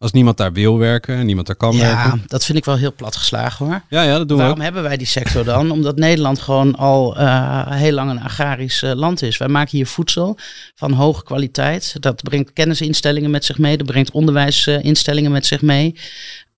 [0.02, 2.18] Als niemand daar wil werken en niemand daar kan ja, werken.
[2.20, 3.82] Ja, dat vind ik wel heel plat geslagen hoor.
[3.88, 5.70] Ja, ja dat doen Waarom we hebben wij die sector dan?
[5.76, 9.38] Omdat Nederland gewoon al uh, heel lang een agrarisch uh, land is.
[9.38, 10.38] Wij maken hier voedsel
[10.74, 11.96] van hoge kwaliteit.
[12.00, 13.76] Dat brengt kennisinstellingen met zich mee.
[13.76, 15.94] Dat brengt onderwijsinstellingen met zich mee.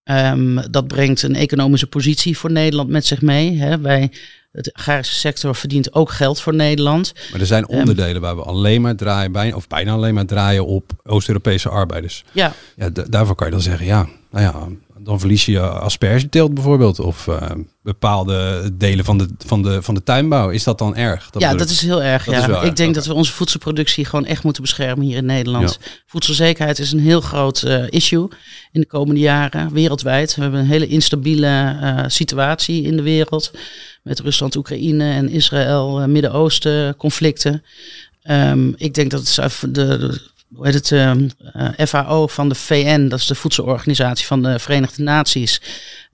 [0.05, 3.59] Um, dat brengt een economische positie voor Nederland met zich mee.
[3.59, 3.81] Hè.
[3.81, 4.11] Wij
[4.63, 7.13] De agrarische sector verdient ook geld voor Nederland.
[7.33, 10.27] Maar er zijn Ehm, onderdelen waar we alleen maar draaien, bijna, of bijna alleen maar
[10.27, 12.25] draaien op Oost-Europese arbeiders.
[12.33, 14.67] Ja, Ja, da- daarvoor kan je dan zeggen, ja, nou ja,
[14.99, 16.99] dan verlies je aspergeteelt bijvoorbeeld.
[17.01, 17.51] Of eh,
[17.83, 20.51] bepaalde delen van de, van, de, van de tuinbouw.
[20.51, 21.25] Is dat dan erg?
[21.25, 22.25] ja bedoel dat is heel erg.
[22.25, 22.63] Dat ja.
[22.63, 25.79] ik denk dat we onze voedselproductie gewoon echt moeten beschermen hier in Nederland.
[26.07, 28.29] Voedselzekerheid is een heel groot eh, issue
[28.73, 30.35] in de komende jaren, wereldwijd.
[30.35, 33.51] We hebben een hele instabiele eh, situatie in de wereld.
[34.05, 37.63] Met Rusland, Oekraïne en Israël, eh, Midden-Oosten conflicten.
[38.23, 39.21] Ehm, ik denk dat
[39.61, 40.21] de, de
[40.55, 44.59] hoe heet het, ehm, eh, FAO van de VN, dat is de voedselorganisatie van de
[44.59, 45.61] Verenigde Naties.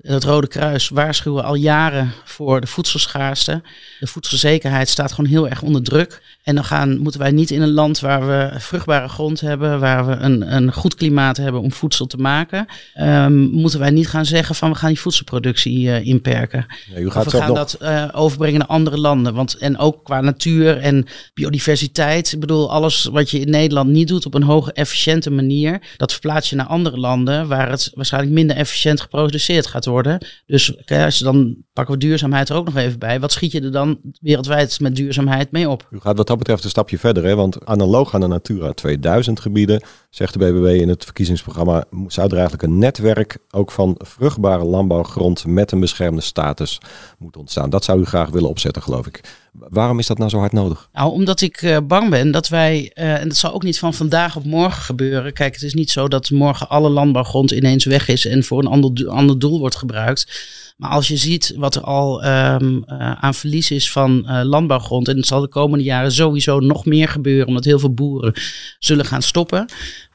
[0.02, 3.62] Het Rode Kruis waarschuwen al jaren voor de voedselschaarste.
[4.00, 6.22] De voedselzekerheid staat gewoon heel erg onder druk.
[6.42, 10.06] En dan gaan, moeten wij niet in een land waar we vruchtbare grond hebben, waar
[10.06, 14.26] we een, een goed klimaat hebben om voedsel te maken, ehm, moeten wij niet gaan
[14.26, 16.66] zeggen van we gaan die voedselproductie eh, inperken.
[16.94, 17.56] Ja, u Of we gaan nog...
[17.56, 19.34] dat eh, overbrengen naar andere landen.
[19.34, 22.32] Want, en ook qua natuur en biodiversiteit.
[22.32, 25.80] Ik bedoel, alles wat je in Nederland niet doet op een hoge, efficiënte manier.
[25.96, 30.26] Dat verplaats je naar andere landen waar het waarschijnlijk minder efficiënt geproduceerd gaat worden.
[30.46, 33.20] Dus als je dan pakken we duurzaamheid er ook nog even bij.
[33.20, 35.88] Wat schiet je er dan wereldwijd met duurzaamheid mee op?
[35.90, 37.34] U gaat wat dat betreft een stapje verder, hè?
[37.34, 42.38] want analoog aan de Natura 2000 gebieden, zegt de BBB in het verkiezingsprogramma, zou er
[42.38, 46.78] eigenlijk een netwerk ook van vruchtbare landbouwgrond met een beschermde status
[47.18, 47.70] moeten ontstaan.
[47.70, 49.20] Dat zou u graag willen opzetten, geloof ik.
[49.52, 50.88] Waarom is dat nou zo hard nodig?
[50.92, 53.94] Nou, omdat ik eh, bang ben dat wij, eh, en dat zal ook niet van
[53.94, 55.32] vandaag op morgen gebeuren.
[55.32, 58.66] Kijk, het is niet zo dat morgen alle landbouwgrond ineens weg is en voor een
[58.66, 60.48] ander, ander doel wordt gebruikt.
[60.76, 65.16] Maar als je ziet wat er al ehm, eh, aan verlies is van landbouwgrond, en
[65.16, 68.32] het zal de komende jaren sowieso nog meer gebeuren, omdat heel veel boeren
[68.78, 69.68] zullen gaan stoppen.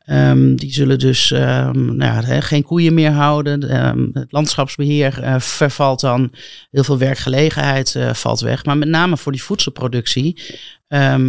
[0.05, 3.69] Ehm, die zullen dus ehm, nou ja, geen koeien meer houden.
[3.69, 6.31] Ehm, het landschapsbeheer eh, vervalt dan.
[6.71, 8.65] Heel veel werkgelegenheid eh, valt weg.
[8.65, 10.41] Maar met name voor die voedselproductie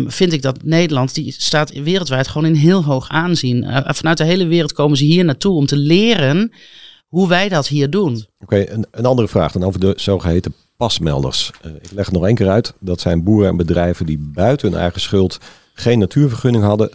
[0.07, 3.65] vind ik dat Nederland, die staat wereldwijd gewoon in heel hoog aanzien.
[3.65, 6.53] Eh, vanuit de hele wereld komen ze hier naartoe om te leren
[7.09, 8.27] hoe wij dat hier doen.
[8.39, 11.51] Oké, een, een andere vraag dan over de zogeheten pasmelders.
[11.83, 12.73] Ik leg het nog één keer uit.
[12.81, 15.39] Dat zijn boeren en bedrijven die buiten hun eigen schuld
[15.75, 16.91] geen natuurvergunning hadden.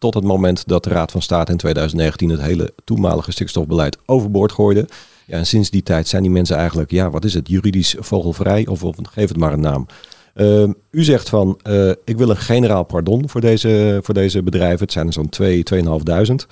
[0.00, 4.52] Tot het moment dat de Raad van State in 2019 het hele toenmalige stikstofbeleid overboord
[4.52, 4.88] gooide.
[5.26, 8.66] Ja, en sinds die tijd zijn die mensen eigenlijk, ja, wat is het, juridisch vogelvrij?
[8.66, 9.86] Of, of geef het maar een naam.
[10.34, 14.80] Eh, u zegt van, eh, ik wil een generaal pardon voor deze, voor deze bedrijven.
[14.80, 16.46] Het zijn er zo'n 2, 2.500.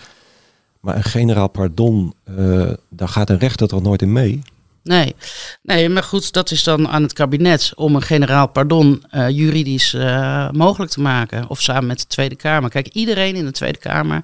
[0.81, 4.43] Maar een generaal pardon, eh, daar gaat een rechter toch nooit in mee?
[4.83, 5.15] Nee.
[5.63, 9.95] nee, maar goed, dat is dan aan het kabinet om een generaal pardon eh, juridisch
[9.95, 11.49] eh, mogelijk te maken.
[11.49, 12.71] Of samen met de Tweede Kamer.
[12.71, 14.23] Kijk, iedereen in de Tweede Kamer,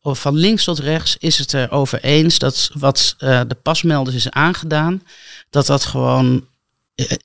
[0.00, 4.30] of van links tot rechts, is het erover eens dat wat eh, de pasmelders is
[4.30, 5.02] aangedaan,
[5.50, 6.46] dat dat gewoon,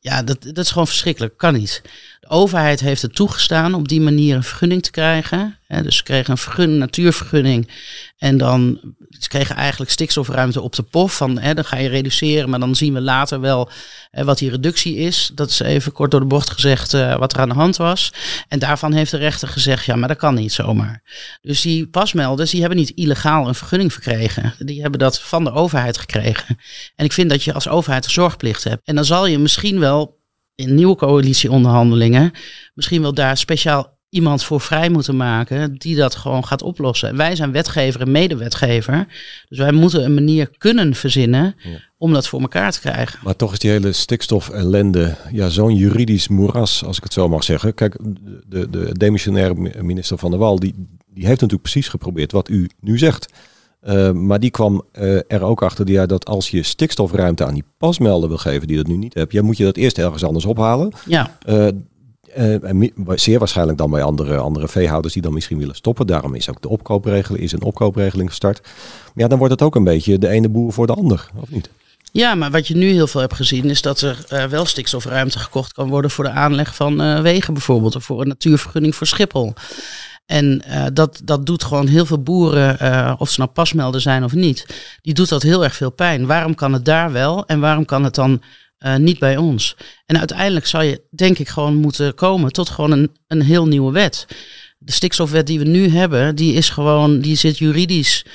[0.02, 1.38] ja, dat, dat is gewoon verschrikkelijk.
[1.38, 1.82] Kan niet.
[2.30, 5.58] Overheid heeft het toegestaan om op die manier een vergunning te krijgen.
[5.68, 7.70] Dus ze kregen een vergunning, natuurvergunning.
[8.18, 8.80] En dan
[9.20, 11.16] ze kregen eigenlijk stikstofruimte op de pof.
[11.16, 13.70] Van, dan ga je reduceren, maar dan zien we later wel
[14.12, 15.32] wat die reductie is.
[15.36, 18.14] Dat is even kort door de bocht gezegd eh, wat er aan de hand was.
[18.48, 21.02] En daarvan heeft de rechter gezegd, ja, maar dat kan niet zomaar.
[21.42, 24.54] Dus die pasmelders, die hebben niet illegaal een vergunning verkregen.
[24.58, 26.58] Die hebben dat van de overheid gekregen.
[26.96, 28.82] En ik vind dat je als overheid een zorgplicht hebt.
[28.88, 30.17] En dan zal je misschien wel
[30.58, 32.32] in nieuwe coalitieonderhandelingen
[32.74, 37.10] misschien wel daar speciaal iemand voor vrij moeten maken die dat gewoon gaat oplossen.
[37.10, 39.08] En wij zijn wetgever en medewetgever.
[39.50, 41.56] Dus wij moeten een manier kunnen verzinnen
[41.98, 43.20] om dat voor elkaar te krijgen.
[43.24, 47.30] Maar toch is die hele stikstof ellende ja, zo'n juridisch moeras, als ik het zo
[47.30, 47.74] mag zeggen.
[47.74, 50.74] Kijk, de, de, de demissionaire mi- minister van der Wal, die,
[51.08, 53.34] die heeft natuurlijk precies geprobeerd wat u nu zegt.
[53.80, 57.54] Eh, maar die kwam eh, er ook achter die, ja, dat als je stikstofruimte aan
[57.54, 60.24] die pasmelder wil geven, die dat nu niet hebt, ja, moet je dat eerst ergens
[60.24, 60.92] anders ophalen.
[61.06, 61.38] Ja.
[61.46, 66.08] Eh, en zeer waarschijnlijk dan bij andere, andere veehouders die dan misschien willen stoppen.
[66.08, 68.62] Daarom is ook de opkoopregeling, is een opkoopregeling gestart.
[68.62, 71.50] Maar ja, dan wordt het ook een beetje de ene boer voor de ander, of
[71.50, 71.70] niet?
[72.12, 75.74] Ja, maar wat je nu heel veel hebt gezien is dat er wel stikstofruimte gekocht
[75.74, 77.96] kan worden voor de aanleg van wegen bijvoorbeeld.
[77.96, 79.54] Of voor een natuurvergunning voor Schiphol.
[80.28, 84.24] En eh, dat, dat doet gewoon heel veel boeren, eh, of ze nou pasmelden zijn
[84.24, 84.66] of niet,
[85.02, 86.26] die doet dat heel erg veel pijn.
[86.26, 88.42] Waarom kan het daar wel en waarom kan het dan
[88.78, 89.76] eh, niet bij ons?
[90.06, 93.92] En uiteindelijk zou je denk ik gewoon moeten komen tot gewoon een, een heel nieuwe
[93.92, 94.26] wet.
[94.78, 98.26] De stikstofwet die we nu hebben, die is gewoon, die zit juridisch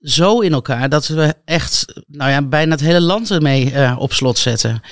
[0.00, 4.38] zo in elkaar dat we echt, nou ja, bijna het hele land ermee op slot
[4.38, 4.82] zetten.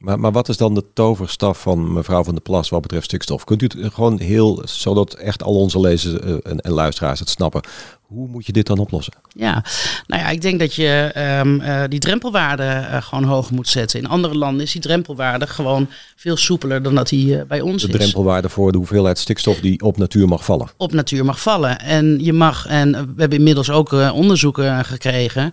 [0.00, 3.44] Maar, maar wat is dan de toverstaf van mevrouw van der Plas wat betreft stikstof?
[3.44, 7.28] Kunt u het gewoon heel, zodat echt al onze lezers eh, en, en luisteraars het
[7.28, 7.62] snappen,
[8.00, 9.12] hoe moet je dit dan oplossen?
[9.34, 9.64] Ja,
[10.06, 13.98] nou ja, ik denk dat je ehm, eh, die drempelwaarde eh, gewoon hoger moet zetten.
[13.98, 17.88] In andere landen is die drempelwaarde gewoon veel soepeler dan dat die bij ons De
[17.88, 17.94] is.
[17.94, 20.70] drempelwaarde voor de hoeveelheid stikstof die op natuur mag vallen.
[20.76, 21.80] Op natuur mag vallen.
[21.80, 25.52] En je mag, en we hebben inmiddels ook onderzoeken gekregen,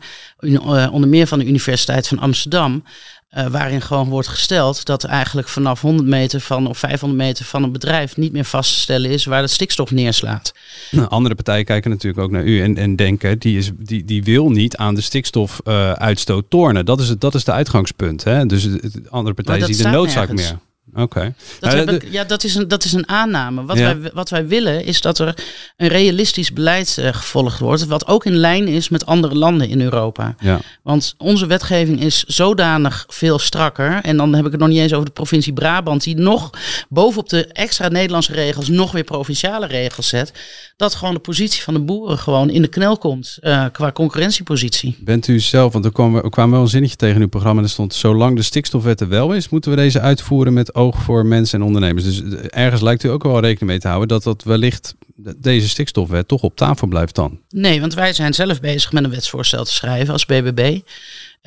[0.92, 2.84] onder meer van de Universiteit van Amsterdam.
[3.30, 7.64] Eh, waarin gewoon wordt gesteld dat eigenlijk vanaf 100 meter van of 500 meter van
[7.64, 10.54] een bedrijf niet meer vast te stellen is waar de stikstof neerslaat.
[10.92, 14.24] Nou, Andere partijen kijken natuurlijk ook naar u en, en denken, die, is, die, die
[14.24, 16.86] wil niet aan de stikstofuitstoot tornen.
[16.86, 18.24] Dat is, het, dat is de uitgangspunt.
[18.24, 18.46] Hè?
[18.46, 20.52] Dus het- het- andere partijen zien de noodzaak nergens.
[20.52, 20.60] meer.
[20.98, 21.34] Oké.
[21.60, 23.66] Dat, Nou, ja, dat, is een, dat is een aanname.
[23.66, 23.98] Wat, Ja.
[23.98, 25.34] wij, wat wij willen is dat er
[25.78, 27.86] een realistisch beleid eh, gevolgd wordt.
[27.86, 30.36] Wat ook in lijn is met andere landen in Europa.
[30.40, 30.60] Ja.
[30.84, 34.00] Want onze wetgeving is zodanig veel strakker.
[34.02, 36.04] En dan heb ik het nog niet eens over de provincie Brabant.
[36.04, 36.50] Die nog
[36.90, 40.32] bovenop de extra Nederlandse regels nog weer provinciale regels zet.
[40.78, 43.38] Dat gewoon de positie van de boeren gewoon in de knel komt.
[43.42, 44.96] eh, qua concurrentiepositie.
[45.00, 47.58] Bent u zelf, want er kwam, er kwam wel een zinnetje tegen in uw programma.
[47.60, 51.26] En er stond, zolang de stikstofwet er wel is, moeten we deze uitvoeren met voor
[51.26, 52.04] mensen en ondernemers.
[52.04, 55.40] Dus eh, ergens lijkt u ook wel rekening mee te houden dat dat wellicht de-
[55.40, 57.40] deze stikstofwet toch op tafel blijft dan.
[57.58, 60.80] Nee, want wij zijn zelf bezig met een wetsvoorstel te schrijven als BBB.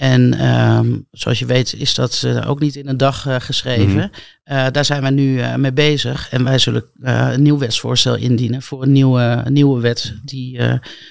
[0.01, 3.95] En ehm, zoals je weet is dat eh, ook niet in een dag eh, geschreven.
[3.95, 4.07] Mhm.
[4.45, 6.29] Eh, daar zijn wij nu mee bezig.
[6.31, 10.61] En wij zullen een nieuw wetsvoorstel indienen voor een nieuwe, een nieuwe wet die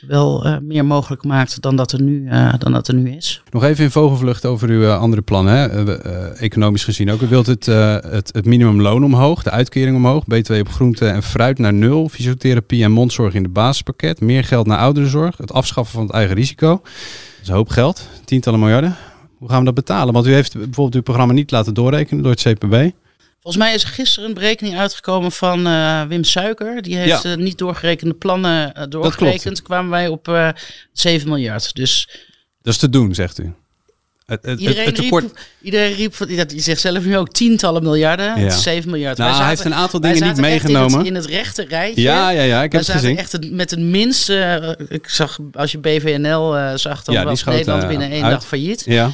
[0.08, 3.42] wel meer mogelijk maakt dan dat er nu, dan dat er nu is.
[3.52, 5.84] Nog even in vogelvlucht over uw andere plannen, hè?
[5.84, 5.98] We-
[6.40, 7.22] economisch gezien ook.
[7.22, 11.60] U wilt het, het, het minimumloon omhoog, de uitkering omhoog, BTW op groente en fruit
[11.60, 16.04] naar nul, fysiotherapie en mondzorg in de basispakket, meer geld naar ouderenzorg, het afschaffen van
[16.04, 16.68] het eigen risico.
[16.84, 16.92] Dat
[17.42, 18.96] is een hoop geld, tientallen miljarden.
[19.38, 20.14] Hoe gaan we dat betalen?
[20.14, 22.92] Want u heeft bijvoorbeeld uw programma niet laten doorrekenen door het CPB.
[23.42, 26.82] Volgens mij is er gisteren een berekening uitgekomen van eh, Wim Suiker.
[26.82, 27.32] Die heeft Ja.
[27.32, 29.62] eh, niet doorgerekende plannen eh, doorgerekend.
[29.62, 30.50] kwamen wij op eh
[30.94, 31.76] 7 miljard.
[31.76, 32.10] Dus
[32.62, 33.54] Dat is te doen, zegt u.
[34.30, 35.24] Het, het, Iedereen, het tekort...
[35.24, 38.90] riep, iedereen riep, van- dat je zegt zelf nu ook tientallen miljarden, het is 7
[38.90, 39.18] miljard.
[39.18, 40.90] Nou, hij heeft een aantal dingen niet meegenomen.
[40.92, 42.02] In het, in het rechte rijtje.
[42.02, 43.18] Ja, ja, ja, ik heb het gezien.
[43.18, 47.24] echt het, met het minste, eh, ik zag, als je BVNL eh, zag, dan Ja,
[47.24, 48.34] was schoot, Nederland eh, binnen één uit.
[48.34, 48.84] dag failliet.
[48.86, 49.12] Ja.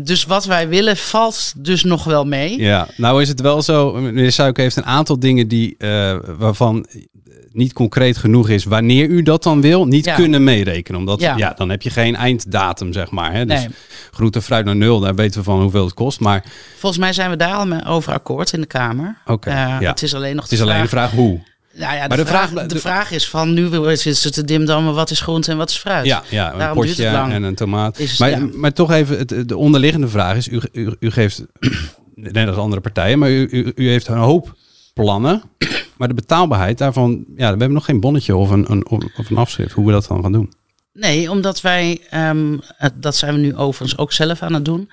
[0.00, 2.60] Dus wat wij willen valt dus nog wel mee.
[2.60, 5.76] Ja, nou is het wel zo, meneer Suiker heeft een aantal dingen die,
[6.38, 6.86] waarvan
[7.52, 10.14] niet concreet genoeg is wanneer u dat dan wil, niet Ja.
[10.14, 11.00] kunnen meerekenen.
[11.00, 11.36] Omdat ja.
[11.36, 11.52] Ja.
[11.56, 13.32] dan heb je geen einddatum, zeg maar.
[13.32, 13.46] Hè?
[13.46, 13.68] Dus Nee.
[14.10, 16.20] groente fruit naar nul, daar weten we van hoeveel het kost.
[16.20, 16.44] Maar
[16.78, 19.18] Volgens mij zijn we daar al over akkoord in de Kamer.
[19.26, 19.90] Oké, Eh, ja.
[19.90, 21.40] Het is alleen nog het is alleen de vraag hoe.
[21.74, 24.44] Nou ja, de, Maar de vraag, vraag- de, vraag is van nu is het te
[24.44, 26.06] dimdammen wat is groente en wat is fruit.
[26.06, 27.98] Ja, ja een Daarom potje en een tomaat.
[27.98, 28.48] Is- maar, ja.
[28.54, 31.44] maar toch even, het, de onderliggende vraag is, u, u, u geeft,
[32.14, 34.56] net als andere partijen, maar u, u, u heeft een hoop
[35.02, 35.42] plannen.
[35.96, 39.36] Maar de betaalbaarheid daarvan, ja, we hebben nog geen bonnetje of een, een, of een
[39.36, 40.52] afschrift, hoe we dat dan gaan doen.
[40.92, 44.90] Nee, omdat wij, ehm, eh, dat zijn we nu overigens ook zelf aan het doen.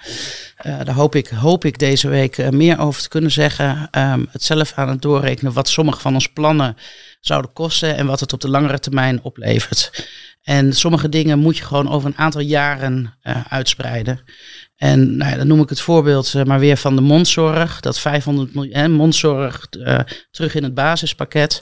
[0.55, 3.87] Eh, daar hoop ik, hoop ik deze week eh, meer over te kunnen zeggen.
[3.91, 6.77] Ehm, het zelf aan het doorrekenen wat sommige van onze plannen
[7.19, 9.91] zouden kosten en wat het op de langere termijn oplevert.
[10.45, 14.19] En sommige dingen moet je gewoon over een aantal jaren eh, uitspreiden.
[14.77, 17.79] En nou ja, dan noem ik het voorbeeld eh, maar weer van de mondzorg.
[17.79, 19.99] Dat 500 miljoen mondzorg eh,
[20.31, 21.61] terug in het basispakket.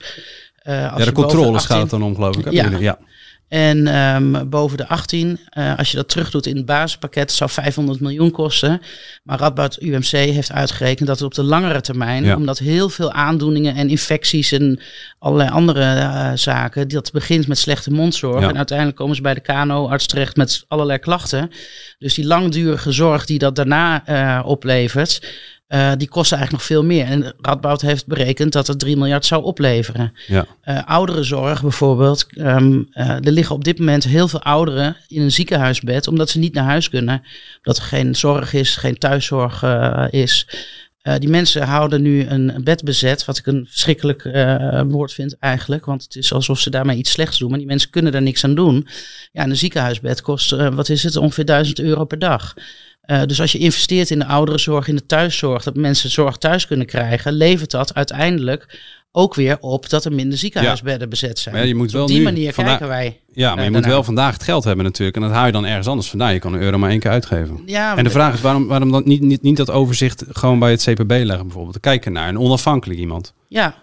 [0.56, 2.45] Eh, als Ja, de controles 18 gaat het dan om, geloof ik.
[2.45, 2.99] hè, ja.
[3.54, 8.00] En ehm, boven de 18, eh, als je dat terugdoet in het basispakket, zou 500
[8.00, 8.82] miljoen kosten.
[9.24, 12.36] Maar Radboud UMC heeft uitgerekend dat het op de langere termijn, Ja.
[12.36, 14.80] omdat heel veel aandoeningen en infecties en
[15.20, 18.42] allerlei andere eh, zaken, dat begint met slechte mondzorg.
[18.42, 18.50] Ja.
[18.50, 21.52] En uiteindelijk komen ze bij de KNO-arts terecht met allerlei klachten.
[22.00, 25.22] Dus die langdurige zorg die dat daarna eh, oplevert,
[25.67, 27.06] eh, die kosten eigenlijk nog veel meer.
[27.06, 30.13] En Radboud heeft berekend dat het 3 miljard zou opleveren.
[30.28, 30.45] Ja.
[30.62, 32.26] Eh, ouderenzorg bijvoorbeeld.
[32.38, 36.39] ehm, eh, er liggen op dit moment heel veel ouderen in een ziekenhuisbed omdat ze
[36.39, 37.23] niet naar huis kunnen.
[37.58, 39.63] Omdat er geen zorg is, geen thuiszorg
[40.10, 40.47] is.
[41.17, 44.23] Die mensen houden nu een bed bezet, wat ik een verschrikkelijk
[44.88, 45.86] woord vind eigenlijk.
[45.86, 47.49] Want het is alsof ze daarmee iets slechts doen.
[47.49, 48.88] Maar die mensen kunnen daar niks aan doen.
[49.32, 52.54] Ja, een ziekenhuisbed kost, wat is het, ongeveer 1000 euro per dag.
[53.04, 56.68] Eh, dus als je investeert in de ouderenzorg, in de thuiszorg, dat mensen zorg thuis
[56.68, 58.80] kunnen krijgen, levert dat uiteindelijk
[59.12, 61.56] ook weer op dat er minder ziekenhuisbedden bezet zijn.
[61.56, 63.20] Maar je moet Dus wel op die nu manier kijken wij.
[63.34, 65.18] Ja, maar eh, je moet wel vandaag het geld hebben natuurlijk.
[65.18, 66.34] En dat haal je dan ergens anders vandaan.
[66.34, 67.62] Je kan een euro maar één keer uitgeven.
[67.66, 70.72] Ja, en de vraag is waarom, waarom dan niet, niet, niet dat overzicht gewoon bij
[70.72, 71.80] het CPB leggen bijvoorbeeld.
[71.80, 73.34] Kijken naar een onafhankelijk iemand.
[73.48, 73.83] Ja,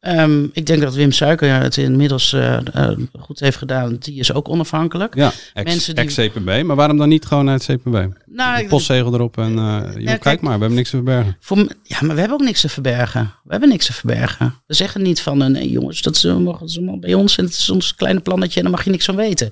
[0.00, 3.96] Ehm, ik denk dat Wim Suiker het inmiddels uh, uh, goed heeft gedaan.
[3.98, 5.14] Die is ook onafhankelijk.
[5.14, 6.46] Ja, ex-CPB.
[6.46, 6.64] Die...
[6.64, 8.06] maar waarom dan niet gewoon het CPB?
[8.26, 11.36] Nou, postzegel erop en uh, joh, ja, kijk, maar, we hebben niks te verbergen.
[11.40, 13.34] Voor, ja, maar we hebben ook niks te verbergen.
[13.44, 14.54] We hebben niks te verbergen.
[14.66, 17.70] We zeggen niet van, nee jongens, dat is, dat is bij ons en het is
[17.70, 19.50] ons kleine plannetje en daar mag je niks van weten.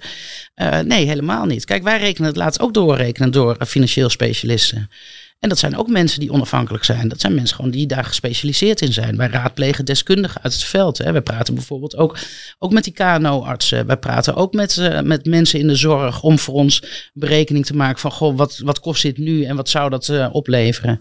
[0.85, 1.65] nee, helemaal niet.
[1.65, 4.91] Kijk, wij rekenen het laatst ook doorrekenen door financieel specialisten.
[5.38, 7.09] En dat zijn ook mensen die onafhankelijk zijn.
[7.09, 9.16] Dat zijn mensen gewoon die daar gespecialiseerd in zijn.
[9.16, 10.98] Wij raadplegen deskundigen uit het veld.
[10.98, 11.12] Hè.
[11.12, 12.18] Wij praten bijvoorbeeld ook,
[12.59, 13.87] ook met die KNO-artsen.
[13.87, 17.77] Wij praten ook met, uh, met mensen in de zorg om voor ons berekening te
[17.77, 20.98] maken van goh, wat, wat kost dit nu en wat zou dat uh, opleveren.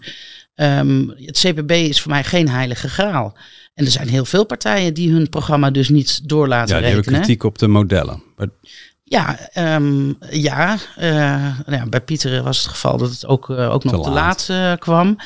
[0.54, 3.36] Um, het CPB is voor mij geen heilige graal.
[3.74, 6.90] En er zijn heel veel partijen die hun programma dus niet door laten ja, die
[6.90, 7.04] rekenen.
[7.04, 8.22] hebben kritiek op de modellen.
[8.36, 8.48] Maar
[9.08, 11.04] ja, um, ja, uh,
[11.66, 14.44] nou ja, bij Pieter was het geval dat het ook, uh, ook nog te laat,
[14.44, 15.16] te laat uh, kwam.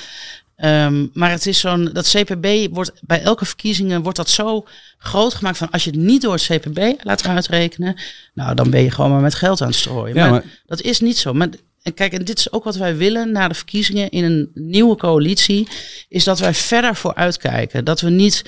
[0.56, 4.66] Um, maar het is zo'n, dat CPB wordt bij elke verkiezingen wordt dat zo
[4.98, 8.00] groot gemaakt van als je het niet door het CPB laat uitrekenen,
[8.34, 10.14] nou dan ben je gewoon maar met geld aan het strooien.
[10.14, 11.32] Ja, maar, maar, dat is niet zo.
[11.32, 11.48] Maar
[11.82, 14.96] en kijk, en dit is ook wat wij willen na de verkiezingen in een nieuwe
[14.96, 15.68] coalitie,
[16.08, 17.84] is dat wij verder vooruitkijken.
[17.84, 18.44] Dat we niet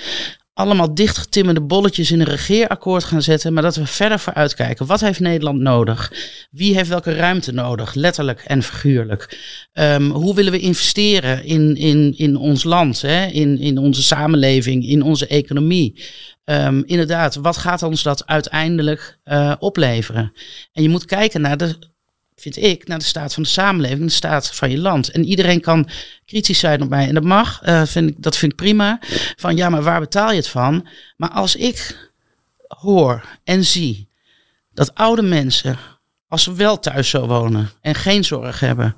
[0.55, 4.87] allemaal dichtgetimmerde bolletjes in een regeerakkoord gaan zetten, maar dat we verder vooruit kijken.
[4.87, 6.13] Wat heeft Nederland nodig?
[6.51, 9.39] Wie heeft welke ruimte nodig, letterlijk en figuurlijk?
[9.73, 13.27] Um, hoe willen we investeren in, in, in ons land, hè?
[13.27, 16.05] In, in onze samenleving, in onze economie?
[16.45, 20.33] Um, inderdaad, wat gaat ons dat uiteindelijk uh, opleveren?
[20.73, 21.77] En je moet kijken naar de
[22.37, 25.11] vind ik, naar de staat van de samenleving, de staat van je land.
[25.11, 25.89] En iedereen kan
[26.25, 27.09] kritisch zijn op mij.
[27.09, 28.99] En dat mag, uh, vind ik, dat vind ik prima.
[29.37, 30.89] Van ja, maar waar betaal je het van?
[31.17, 32.11] Maar als ik
[32.69, 34.09] hoor en zie
[34.73, 35.79] dat oude mensen,
[36.29, 38.97] als ze wel thuis zo wonen en geen zorg hebben,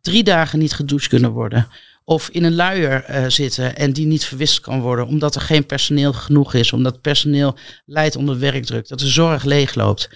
[0.00, 1.68] drie dagen niet gedoucht kunnen worden.
[2.04, 5.66] Of in een luier uh, zitten en die niet verwisseld kan worden, omdat er geen
[5.66, 10.10] personeel genoeg is, omdat personeel leidt onder werkdruk, dat de zorg leegloopt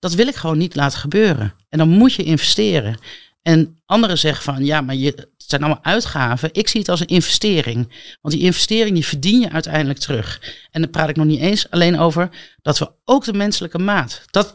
[0.00, 1.54] dat wil ik gewoon niet laten gebeuren.
[1.68, 2.98] En dan moet je investeren.
[3.42, 6.48] En anderen zeggen van ja, maar je, het zijn allemaal uitgaven.
[6.52, 7.92] Ik zie het als een investering.
[8.20, 10.40] Want die investering die verdien je uiteindelijk terug.
[10.70, 12.28] En dan praat ik nog niet eens alleen over
[12.62, 14.22] dat we ook de menselijke maat.
[14.30, 14.54] Dat,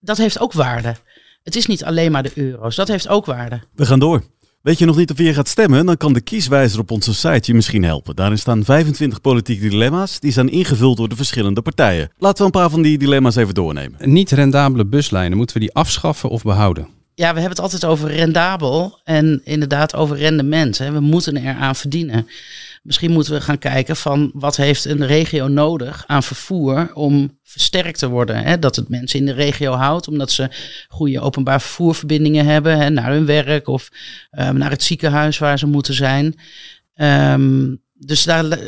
[0.00, 0.96] dat heeft ook waarde.
[1.42, 2.76] Het is niet alleen maar de euro's.
[2.76, 3.60] Dat heeft ook waarde.
[3.74, 4.24] We gaan door.
[4.62, 5.86] Weet je nog niet of je gaat stemmen?
[5.86, 8.16] Dan kan de kieswijzer op onze site je misschien helpen.
[8.16, 12.10] Daarin staan 25 politieke dilemma's die zijn ingevuld door de verschillende partijen.
[12.18, 14.12] Laten we een paar van die dilemma's even doornemen.
[14.12, 16.88] Niet rendabele buslijnen, moeten we die afschaffen of behouden?
[17.14, 20.78] Ja, we hebben het altijd over rendabel en inderdaad over rendement.
[20.78, 20.92] Hè.
[20.92, 22.26] We moeten eraan verdienen.
[22.82, 27.98] Misschien moeten we gaan kijken van wat heeft een regio nodig aan vervoer om versterkt
[27.98, 28.36] te worden.
[28.36, 28.58] Hè?
[28.58, 30.50] Dat het mensen in de regio houdt, omdat ze
[30.88, 33.88] goede openbaar vervoerverbindingen hebben hè, naar hun werk of
[34.30, 36.34] um, naar het ziekenhuis waar ze moeten zijn.
[36.96, 38.58] Um, dus daar,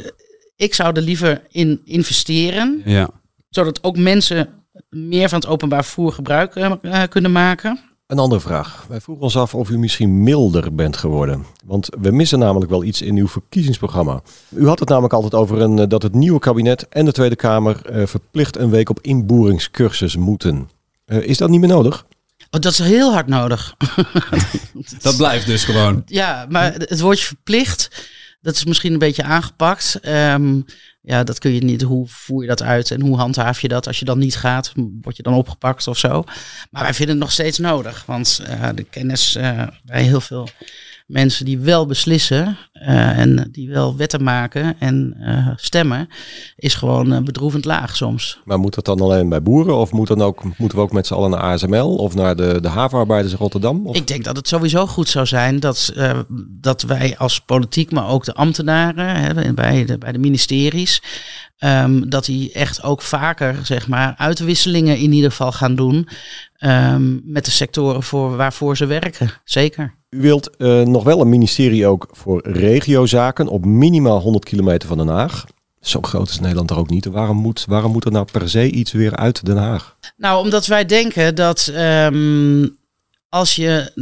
[0.57, 3.11] ik zou er liever in investeren, ja.
[3.49, 4.49] zodat ook mensen
[4.89, 7.94] meer van het openbaar vervoer gebruik uh, kunnen maken.
[8.07, 8.85] Een andere vraag.
[8.89, 11.45] Wij vroegen ons af of u misschien milder bent geworden.
[11.65, 14.23] Want we missen namelijk wel iets in uw verkiezingsprogramma.
[14.49, 17.37] U had het namelijk altijd over een, eh, dat het nieuwe kabinet en de Tweede
[17.37, 20.71] Kamer uh, verplicht een week op inboeringscursus moeten.
[21.07, 22.07] Uh, is dat niet meer nodig?
[22.51, 23.75] Oh, dat is heel hard nodig.
[25.03, 26.03] dat blijft dus gewoon.
[26.07, 28.09] Ja, maar het woordje verplicht,
[28.41, 29.99] dat is misschien een beetje aangepakt.
[30.09, 30.65] Um,
[31.07, 31.83] ja, dat kun je niet.
[31.83, 33.87] Hoe voer je dat uit en hoe handhaaf je dat?
[33.87, 36.25] Als je dan niet gaat, word je dan opgepakt of zo.
[36.71, 40.49] Maar wij vinden het nog steeds nodig, want uh, de kennis uh, bij heel veel
[41.07, 46.09] mensen die wel beslissen uh, en die wel wetten maken en uh, stemmen,
[46.57, 48.41] is gewoon uh, bedroevend laag soms.
[48.45, 51.07] Maar moet dat dan alleen bij boeren of moet dan ook, moeten we ook met
[51.07, 53.87] z'n allen naar ASML of naar de, de havenarbeiders in Rotterdam?
[53.87, 53.97] Of?
[53.97, 55.95] Ik denk dat het sowieso goed zou zijn dat,
[56.49, 61.03] dat wij als politiek, maar ook de ambtenaren hè, bij, de, bij de ministeries,
[61.59, 66.09] Um, dat die echt ook vaker, zeg maar, uitwisselingen in ieder geval gaan doen.
[66.59, 69.31] Um, met de sectoren voor, waarvoor ze werken.
[69.45, 69.95] Zeker.
[70.15, 74.99] U wilt uh, nog wel een ministerie ook voor regiozaken op minimaal 100 kilometer van
[74.99, 75.45] Den Haag.
[75.81, 77.05] Zo groot is Nederland er ook niet.
[77.05, 79.97] Waarom moet, waarom moet er nou per se iets weer uit Den Haag?
[80.17, 82.77] Nou, omdat wij denken dat um,
[83.29, 83.93] als je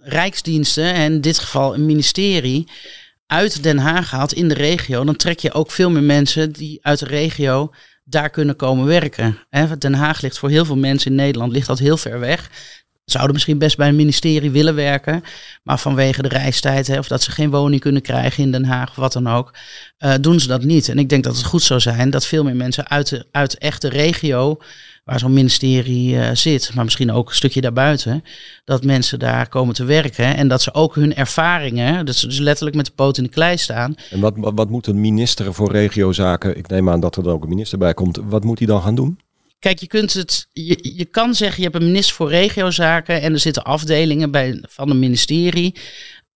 [0.00, 2.68] rijksdiensten, en in dit geval een ministerie,
[3.26, 6.78] uit Den Haag haalt in de regio, dan trek je ook veel meer mensen die
[6.82, 7.72] uit de regio
[8.04, 9.38] daar kunnen komen werken.
[9.78, 12.50] Den Haag ligt voor heel veel mensen in Nederland ligt dat heel ver weg.
[13.10, 15.22] Zouden misschien best bij een ministerie willen werken.
[15.62, 18.90] Maar vanwege de reistijd, hè, of dat ze geen woning kunnen krijgen in Den Haag,
[18.90, 19.54] of wat dan ook,
[19.98, 20.88] uh, doen ze dat niet.
[20.88, 23.58] En ik denk dat het goed zou zijn dat veel meer mensen uit de, uit
[23.58, 24.58] echte regio,
[25.04, 28.24] waar zo'n ministerie uh, zit, maar misschien ook een stukje daarbuiten,
[28.64, 30.36] dat mensen daar komen te werken.
[30.36, 33.30] En dat ze ook hun ervaringen, dat ze dus letterlijk met de poot in de
[33.30, 33.94] klei staan.
[34.10, 37.32] En wat, wat, wat moet een minister voor regiozaken, ik neem aan dat er dan
[37.32, 39.18] ook een minister bij komt, wat moet hij dan gaan doen?
[39.58, 40.48] Kijk, je kunt het.
[40.52, 44.64] Je, je kan zeggen, je hebt een minister voor regiozaken en er zitten afdelingen bij,
[44.68, 45.74] van een ministerie.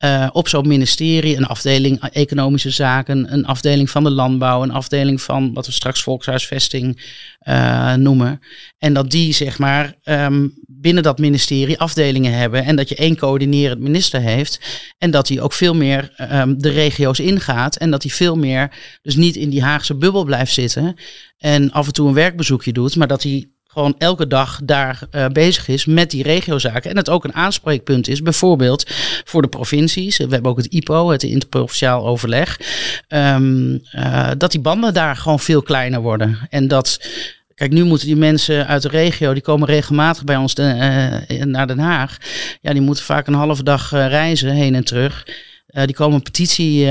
[0.04, 5.22] Uh, op zo'n ministerie, een afdeling economische zaken, een afdeling van de landbouw, een afdeling
[5.22, 7.02] van wat we straks volkshuisvesting
[7.48, 8.40] uh, noemen.
[8.78, 13.16] En dat die zeg maar um, binnen dat ministerie afdelingen hebben en dat je één
[13.16, 14.60] coördinerend minister heeft
[14.98, 18.70] en dat hij ook veel meer um, de regio's ingaat en dat hij veel meer
[19.02, 20.96] dus niet in die Haagse bubbel blijft zitten
[21.38, 25.26] en af en toe een werkbezoekje doet, maar dat hij gewoon elke dag daar uh,
[25.26, 26.90] bezig is met die regiozaken.
[26.90, 28.90] En het ook een aanspreekpunt is, bijvoorbeeld
[29.24, 30.16] voor de provincies.
[30.16, 32.60] We hebben ook het IPO, het interprovinciaal overleg.
[33.08, 36.38] Um, uh, dat die banden daar gewoon veel kleiner worden.
[36.50, 37.00] En dat.
[37.62, 41.44] Kijk, nu moeten die mensen uit de regio, die komen regelmatig bij ons de, uh,
[41.44, 42.18] naar Den Haag.
[42.60, 45.26] Ja, die moeten vaak een halve dag reizen heen en terug.
[45.66, 46.90] Die komen een petitie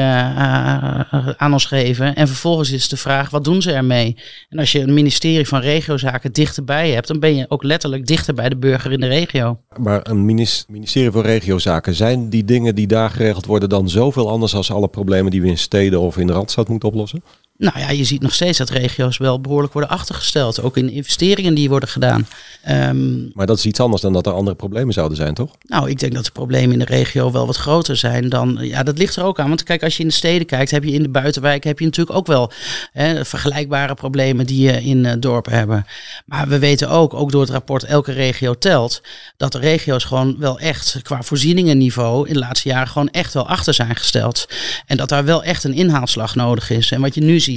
[1.37, 2.15] aan ons geven.
[2.15, 4.17] En vervolgens is de vraag, wat doen ze ermee?
[4.49, 8.33] En als je een ministerie van regiozaken dichterbij hebt, dan ben je ook letterlijk dichter
[8.33, 9.59] bij de burger in de regio.
[9.77, 10.25] Maar een
[10.67, 14.87] ministerie van regiozaken, zijn die dingen die daar geregeld worden dan zoveel anders als alle
[14.87, 17.23] problemen die we in steden of in de Randstad moeten oplossen?
[17.61, 20.61] Nou ja, je ziet nog steeds dat regio's wel behoorlijk worden achtergesteld.
[20.61, 22.27] Ook in de investeringen die worden gedaan.
[22.69, 25.55] Um, maar dat is iets anders dan dat er andere problemen zouden zijn, toch?
[25.65, 28.57] Nou, ik denk dat de problemen in de regio wel wat groter zijn dan.
[28.61, 29.47] Ja, dat ligt er ook aan.
[29.47, 31.85] Want kijk, als je in de steden kijkt, heb je in de buitenwijken heb je
[31.85, 32.51] natuurlijk ook wel
[32.91, 35.85] hè, vergelijkbare problemen die je in uh, dorpen hebben.
[36.25, 39.01] Maar we weten ook, ook door het rapport Elke regio telt,
[39.37, 43.47] dat de regio's gewoon wel echt qua voorzieningenniveau in de laatste jaren gewoon echt wel
[43.47, 44.47] achter zijn gesteld.
[44.85, 46.91] En dat daar wel echt een inhaalslag nodig is.
[46.91, 47.50] En wat je nu ziet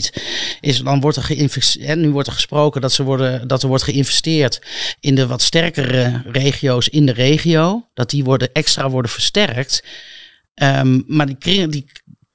[0.60, 1.98] is dan wordt er geïnvesteerd.
[1.98, 4.60] Nu wordt er gesproken dat, ze worden, dat er wordt geïnvesteerd
[5.00, 7.88] in de wat sterkere regio's in de regio.
[7.94, 9.84] Dat die worden extra worden versterkt.
[10.54, 11.86] Um, maar die, die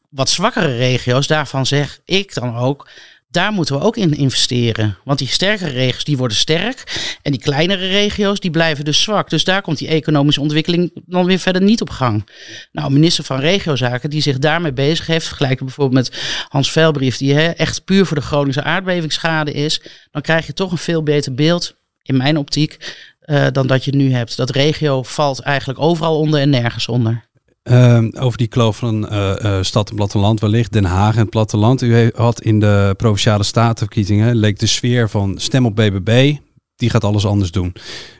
[0.10, 2.89] wat zwakkere regio's, daarvan zeg ik dan ook
[3.32, 4.97] daar moeten we ook in investeren.
[5.03, 6.84] Want die sterkere regio's die worden sterk.
[7.21, 9.30] En die kleinere regio's die blijven dus zwak.
[9.30, 12.30] Dus daar komt die economische ontwikkeling dan weer verder niet op gang.
[12.71, 15.27] Nou, minister van Regiozaken die zich daarmee bezig heeft.
[15.27, 17.17] Vergelijk bijvoorbeeld met Hans Velbrief.
[17.17, 19.82] Die echt puur voor de Groningse aardbevingsschade is.
[20.11, 23.95] Dan krijg je toch een veel beter beeld, in mijn optiek, uh, dan dat je
[23.95, 24.38] nu hebt.
[24.38, 27.28] Dat regio valt eigenlijk overal onder en nergens onder.
[27.70, 31.82] Uh, over die kloof van uh, uh, stad en platteland wellicht, Den Haag en platteland.
[31.82, 36.36] U had in de Provinciale Statenverkiezingen, leek de sfeer van stem op BBB,
[36.80, 37.73] die gaat alles anders doen.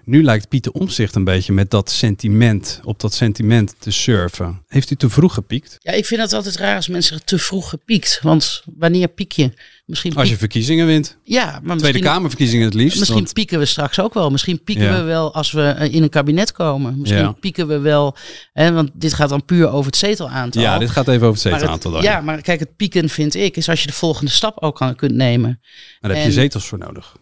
[0.06, 4.64] Nu lijkt Pieter Omzicht een beetje met dat sentiment, op dat sentiment te surfen.
[4.68, 5.76] Heeft u te vroeg gepiekt?
[5.80, 8.20] Ja, ik vind het altijd raar als mensen te vroeg gepiekt.
[8.22, 9.52] Want wanneer piek je?
[9.86, 11.18] Misschien Als je verkiezingen wint.
[11.24, 13.00] Ja, maar Tweede Kamerverkiezingen het liefst.
[13.00, 13.34] Misschien want...
[13.34, 14.30] pieken we straks ook wel.
[14.30, 14.98] Misschien pieken ja.
[14.98, 17.00] we wel als we in een kabinet komen.
[17.00, 17.32] Misschien ja.
[17.32, 18.16] pieken we wel.
[18.54, 20.62] Hè, want dit gaat dan puur over het zetelaantal.
[20.62, 21.94] Ja, dit gaat even over het zetelaantal.
[21.94, 24.76] Het, ja, maar kijk, het pieken vind ik is als je de volgende stap ook
[24.76, 25.60] kan, kunt nemen.
[25.62, 27.16] Maar daar heb je zetels voor nodig.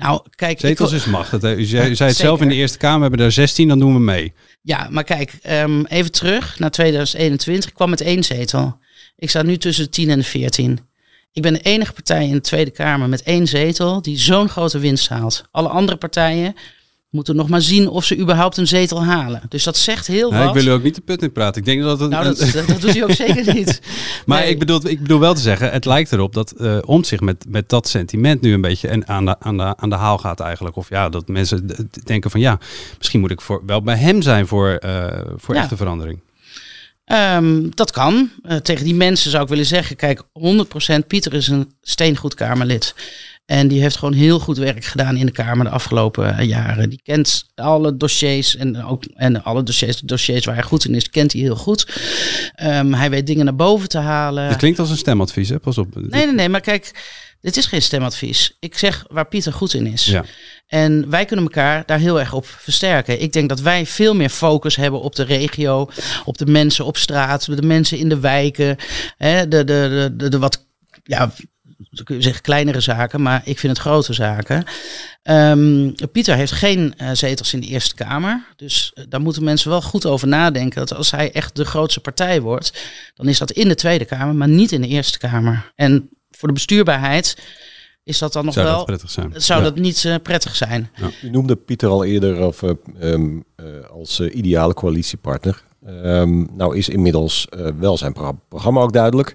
[0.00, 1.30] Nou, kijk, Zetels ik, is macht.
[1.30, 3.68] Dat, u zei, u zei het zelf in de Eerste Kamer, we hebben er 16,
[3.68, 4.32] dan doen we mee.
[4.62, 7.68] Ja, maar kijk, um, even terug naar 2021.
[7.68, 8.78] Ik kwam met één zetel.
[9.16, 10.78] Ik sta nu tussen de 10 en de 14.
[11.32, 14.78] Ik ben de enige partij in de Tweede Kamer met één zetel die zo'n grote
[14.78, 15.44] winst haalt.
[15.50, 16.54] Alle andere partijen
[17.10, 19.42] moeten nog maar zien of ze überhaupt een zetel halen.
[19.48, 20.56] Dus dat zegt heel nou, wat.
[20.56, 21.60] Ik wil u ook niet de put in praten.
[21.60, 22.10] Ik denk dat het...
[22.10, 23.80] Nou, dat, dat, dat doet hij ook zeker niet.
[24.26, 24.50] maar nee.
[24.50, 27.44] ik, bedoel, ik bedoel wel te zeggen, het lijkt erop dat uh, om zich met,
[27.48, 30.40] met dat sentiment nu een beetje en aan, de, aan, de, aan de haal gaat
[30.40, 30.76] eigenlijk.
[30.76, 32.58] Of ja, dat mensen denken van ja,
[32.98, 35.06] misschien moet ik voor, wel bij hem zijn voor, uh,
[35.36, 35.60] voor ja.
[35.60, 36.20] echte verandering.
[37.12, 38.30] Um, dat kan.
[38.42, 42.94] Uh, tegen die mensen zou ik willen zeggen, kijk, 100% Pieter is een steengoed Kamerlid.
[43.50, 46.90] En die heeft gewoon heel goed werk gedaan in de Kamer de afgelopen jaren.
[46.90, 51.10] Die kent alle dossiers en ook en alle dossiers, dossiers waar hij goed in is,
[51.10, 51.86] kent hij heel goed.
[52.62, 54.44] Um, hij weet dingen naar boven te halen.
[54.44, 55.58] Het klinkt als een stemadvies, hè?
[55.58, 55.94] Pas op.
[55.94, 56.90] Nee, nee, nee, maar kijk,
[57.40, 58.56] dit is geen stemadvies.
[58.60, 60.04] Ik zeg waar Pieter goed in is.
[60.04, 60.24] Ja.
[60.66, 63.20] En wij kunnen elkaar daar heel erg op versterken.
[63.20, 65.88] Ik denk dat wij veel meer focus hebben op de regio,
[66.24, 68.76] op de mensen op straat, de mensen in de wijken,
[69.16, 70.68] hè, de, de, de, de, de wat
[71.04, 71.32] ja,
[72.04, 74.64] kun je zeggen kleinere zaken, maar ik vind het grote zaken.
[75.22, 78.44] Um, Pieter heeft geen uh, zetels in de Eerste Kamer.
[78.56, 80.78] Dus uh, daar moeten mensen wel goed over nadenken.
[80.78, 82.82] Dat als hij echt de grootste partij wordt,
[83.14, 85.72] dan is dat in de Tweede Kamer, maar niet in de Eerste Kamer.
[85.76, 87.36] En voor de bestuurbaarheid
[88.04, 88.76] is dat dan nog Zou wel...
[88.76, 89.32] dat prettig zijn?
[89.36, 89.64] Zou Ja.
[89.68, 90.90] dat niet eh, prettig zijn?
[91.22, 92.70] U noemde Pieter al eerder of, eh,
[93.00, 95.62] ehm, eh, als eh, ideale coalitiepartner.
[95.86, 99.34] Ehm, nou is inmiddels eh, wel zijn pro- programma ook duidelijk.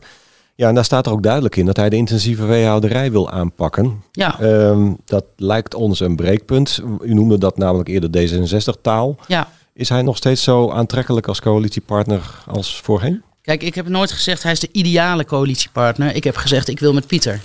[0.56, 4.04] Ja, en daar staat er ook duidelijk in dat hij de intensieve veehouderij wil aanpakken.
[4.12, 4.40] Ja.
[4.40, 6.82] Ehm, dat lijkt ons een breekpunt.
[7.02, 9.16] U noemde dat namelijk eerder D66-taal.
[9.28, 9.48] Ja.
[9.74, 13.24] Is hij nog steeds zo aantrekkelijk als coalitiepartner als voorheen?
[13.42, 16.16] Kijk, ik heb nooit gezegd hij is de ideale coalitiepartner.
[16.16, 17.42] Ik heb gezegd ik wil met Pieter.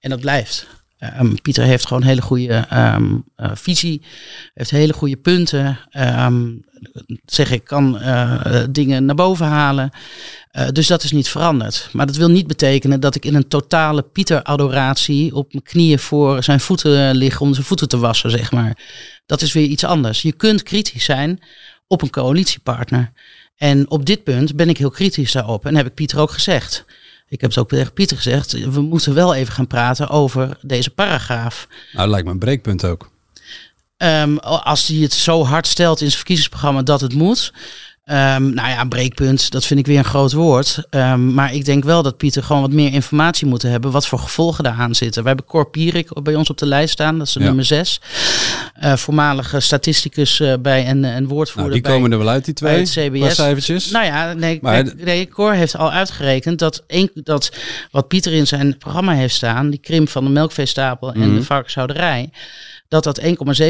[0.00, 0.66] En dat blijft.
[1.12, 4.02] Ehm, Pieter heeft gewoon hele goede ehm, eh, visie,
[4.54, 5.78] heeft hele goede punten.
[5.90, 6.50] Ehm,
[7.26, 9.90] zeg ik kan eh, dingen naar boven halen.
[10.50, 11.88] Eh, dus dat is niet veranderd.
[11.92, 16.42] Maar dat wil niet betekenen dat ik in een totale Pieter-adoratie op mijn knieën voor
[16.42, 18.78] zijn voeten lig om zijn voeten te wassen, zeg maar.
[19.26, 20.22] Dat is weer iets anders.
[20.22, 21.40] Je kunt kritisch zijn
[21.86, 23.12] op een coalitiepartner.
[23.56, 25.66] En op dit punt ben ik heel kritisch daarop.
[25.66, 26.84] En heb ik Pieter ook gezegd.
[27.28, 28.52] Ik heb het ook tegen Pieter gezegd.
[28.52, 31.66] We moeten wel even gaan praten over deze paragraaf.
[31.68, 33.10] Nou, dat lijkt me een breekpunt ook.
[33.96, 37.52] Ehm, als hij het zo hard stelt in zijn verkiezingsprogramma dat het moet.
[38.04, 40.78] Ehm, nou ja, een breekpunt, dat vind ik weer een groot woord.
[40.90, 43.90] Ehm, maar ik denk wel dat Pieter gewoon wat meer informatie moet hebben.
[43.90, 45.22] Wat voor gevolgen daaraan zitten.
[45.22, 47.18] We hebben Cor Pierik bij ons op de lijst staan.
[47.18, 47.46] Dat is de Ja.
[47.46, 48.00] nummer zes.
[48.74, 52.44] Eh, voormalige statisticus eh, bij en, en woordvoerder Nou, die bij, komen er wel uit,
[52.44, 53.34] die twee, CBS.
[53.34, 53.90] cijfertjes.
[53.90, 57.52] Nou ja, nee, Maar kijk, nee, Cor heeft al uitgerekend dat, één, dat
[57.90, 61.34] wat Pieter in zijn programma heeft staan, die krimp van de melkveestapel en Mhm.
[61.34, 62.30] de varkenshouderij,
[62.94, 63.20] dat dat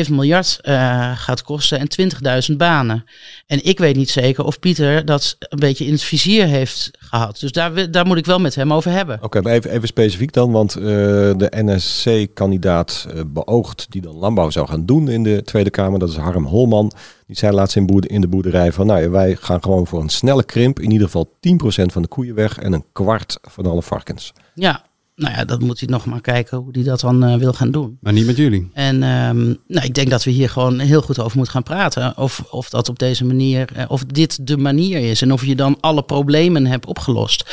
[0.07, 2.12] 1,7 miljard eh, gaat kosten en
[2.51, 3.05] 20.000 banen.
[3.47, 7.41] En ik weet niet zeker of Pieter dat een beetje in het vizier heeft gehad.
[7.41, 9.18] Dus daar, daar moet ik wel met hem over hebben.
[9.22, 14.51] Oké, maar even, even specifiek dan, want eh, de NSC-kandidaat eh, beoogt die dan landbouw
[14.51, 16.93] zou gaan doen in de Tweede Kamer, dat is Harm Holman.
[17.27, 20.09] Die zei laatst in, in de boerderij van, nou ja, wij gaan gewoon voor een
[20.09, 23.83] snelle krimp, in ieder geval 10% van de koeien weg en een kwart van alle
[23.83, 24.33] varkens.
[24.55, 24.85] Ja,
[25.16, 27.70] nou ja, dat moet hij nog maar kijken hoe hij dat dan eh, wil gaan
[27.70, 27.98] doen.
[28.00, 28.70] Maar niet met jullie.
[28.72, 32.16] En ehm, nou, ik denk dat we hier gewoon heel goed over moeten gaan praten.
[32.16, 35.22] Of, of dat op deze manier, eh, of dit de manier is.
[35.22, 37.44] En of je dan alle problemen hebt opgelost.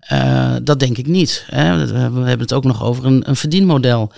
[0.00, 1.44] Eh, dat denk ik niet.
[1.46, 1.86] Hè.
[1.86, 4.12] We hebben het ook nog over een, een verdienmodel.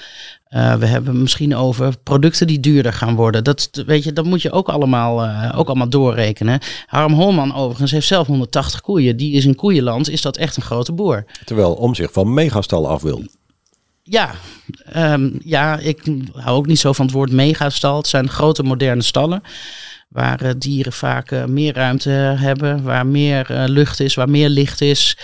[0.52, 3.44] Eh, we hebben misschien over producten die duurder gaan worden.
[3.44, 6.60] Dat, weet je, dat moet je ook allemaal, eh, ook allemaal doorrekenen.
[6.86, 9.16] Harm Holman overigens heeft zelf 180 koeien.
[9.16, 11.24] Die is in koeienland, is dat echt een grote boer.
[11.44, 13.24] Terwijl om zich van megastallen af wil.
[14.02, 14.30] Ja,
[14.84, 17.96] ehm, ja, ik hou ook niet zo van het woord megastal.
[17.96, 19.42] Het zijn grote moderne stallen.
[20.08, 25.16] Waar eh, dieren vaak meer ruimte hebben, waar meer lucht is, waar meer licht is.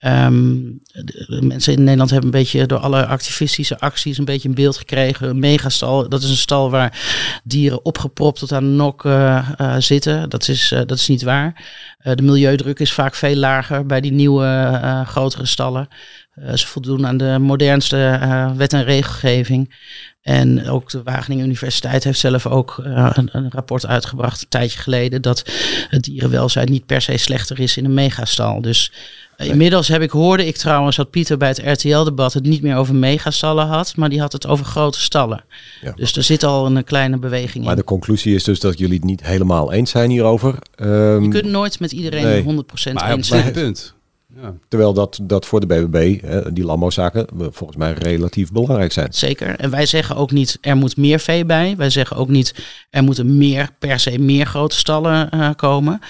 [0.00, 0.58] Ehm,
[0.92, 4.76] de, mensen in Nederland hebben een beetje door alle activistische acties een beetje een beeld
[4.76, 5.28] gekregen.
[5.28, 10.28] Een megastal, dat is een stal waar dieren opgepropt tot aan de nok eh, zitten.
[10.30, 11.64] Dat is, eh, dat is niet waar.
[11.98, 15.88] Eh, de milieudruk is vaak veel lager bij die nieuwe grotere stallen.
[16.34, 19.74] Eh, ze voldoen aan de modernste eh, wet en regelgeving.
[20.22, 24.78] En ook de Wageningen Universiteit heeft zelf ook eh, een, een rapport uitgebracht een tijdje
[24.78, 25.42] geleden dat
[25.88, 28.60] het dierenwelzijn niet per se slechter is in een megastal.
[28.60, 28.92] Dus
[29.36, 32.94] inmiddels heb ik, hoorde ik trouwens dat Pieter bij het RTL-debat het niet meer over
[32.94, 35.44] megastallen had, maar die had het over grote stallen.
[35.82, 35.92] Ja.
[35.92, 37.78] Dus er zit al een kleine beweging Maar in.
[37.78, 40.54] de conclusie is dus dat jullie het niet helemaal eens zijn hierover.
[40.74, 42.42] Ehm, Je kunt nooit met iedereen nee.
[42.42, 43.52] 100% Maar eens zijn.
[43.52, 43.94] punt.
[44.36, 44.54] Ja.
[44.68, 49.12] Terwijl dat, dat voor de BBB, hè, die landbouwzaken, volgens mij relatief belangrijk zijn.
[49.12, 49.56] Zeker.
[49.56, 51.76] En wij zeggen ook niet er moet meer vee bij.
[51.76, 52.54] Wij zeggen ook niet
[52.90, 56.00] er moeten meer, per se meer grote stallen eh, komen.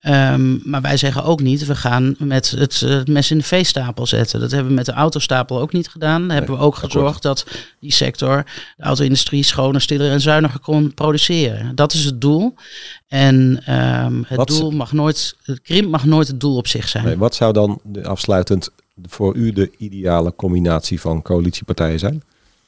[0.00, 4.40] Ehm, maar wij zeggen ook niet we gaan met het mes in de veestapel zetten.
[4.40, 6.28] Dat hebben we met de autostapel ook niet gedaan.
[6.28, 7.46] Daar hebben we ook gezorgd dat
[7.80, 8.44] die sector,
[8.76, 11.74] de auto-industrie, schoner, stiller en zuiniger kon produceren.
[11.74, 12.54] Dat is het doel.
[13.08, 16.88] En ehm, het Wat- doel mag nooit, het krimp mag nooit het doel op zich
[16.88, 17.04] zijn.
[17.04, 18.70] Nee, wat zou dan de, afsluitend
[19.06, 22.22] voor u de ideale combinatie van coalitiepartijen zijn?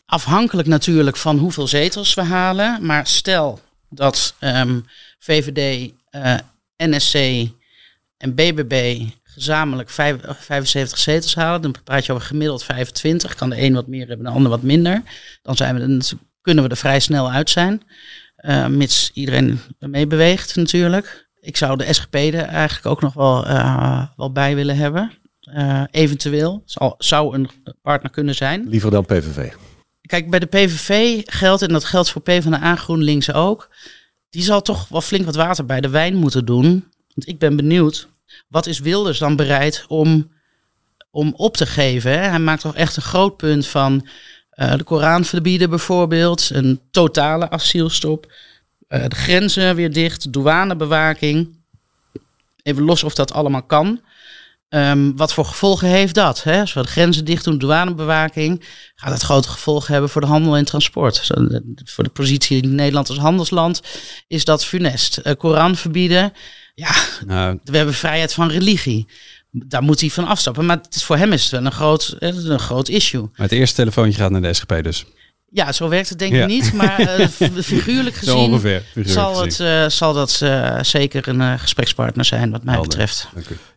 [0.06, 2.86] Afhankelijk natuurlijk van hoeveel zetels we halen.
[2.86, 4.80] Maar stel dat ehm,
[5.18, 6.34] VVD, eh,
[6.88, 7.14] NSC
[8.16, 11.62] en BBB gezamenlijk vijf- 75 zetels halen.
[11.62, 13.34] Dan praat je over gemiddeld 25.
[13.34, 15.02] Kan de een wat meer hebben, de ander wat minder.
[15.42, 17.82] Dan zijn we, er- kunnen we er vrij snel uit zijn.
[18.36, 21.28] Eh, mits iedereen meebeweegt natuurlijk.
[21.40, 25.12] Ik zou de SGP er eigenlijk ook nog wel, eh, wel bij willen hebben.
[25.40, 26.62] Eh, eventueel.
[26.64, 27.50] Zal, zou een
[27.82, 28.68] partner kunnen zijn.
[28.68, 29.52] Liever dan PVV.
[30.06, 33.70] Kijk, bij de PVV geldt, en dat geldt voor PvdA GroenLinks ook,
[34.30, 36.88] die zal toch wel flink wat water bij de wijn moeten doen.
[37.14, 38.08] Want ik ben benieuwd,
[38.48, 40.30] wat is Wilders dan bereid om,
[41.10, 42.30] om op te geven?
[42.30, 44.06] Hij maakt toch echt een groot punt van
[44.50, 48.32] eh, de Koran verbieden bijvoorbeeld, een totale asielstop,
[48.88, 51.58] eh, de grenzen weer dicht, douanebewaking.
[52.62, 54.00] Even los of dat allemaal kan.
[54.70, 56.42] Ehm, wat voor gevolgen heeft dat?
[56.42, 56.60] Hè?
[56.60, 58.64] Als we de grenzen dicht doen, douanebewaking,
[58.94, 61.16] gaat dat grote gevolgen hebben voor de handel en transport.
[61.16, 63.80] Zo, de- Voor de positie in Nederland als handelsland
[64.28, 65.16] is dat funest.
[65.16, 66.32] Eh, Koran verbieden,
[66.74, 66.90] ja,
[67.26, 69.06] Nou, we hebben vrijheid van religie.
[69.50, 70.66] Daar moet hij van afstappen.
[70.66, 73.20] Maar het is, voor hem is het wel een groot, eh, een groot issue.
[73.20, 75.04] maar het eerste telefoontje gaat naar de SGP dus.
[75.52, 76.42] Ja, zo werkt het denk Ja.
[76.42, 76.72] ik niet.
[76.72, 77.28] Maar eh,
[77.62, 79.66] figuurlijk Zo gezien ongeveer, figuurlijk zal, gezien.
[79.66, 82.90] het, eh, zal dat eh, zeker een eh, gesprekspartner zijn wat mij Helder.
[82.90, 83.28] betreft.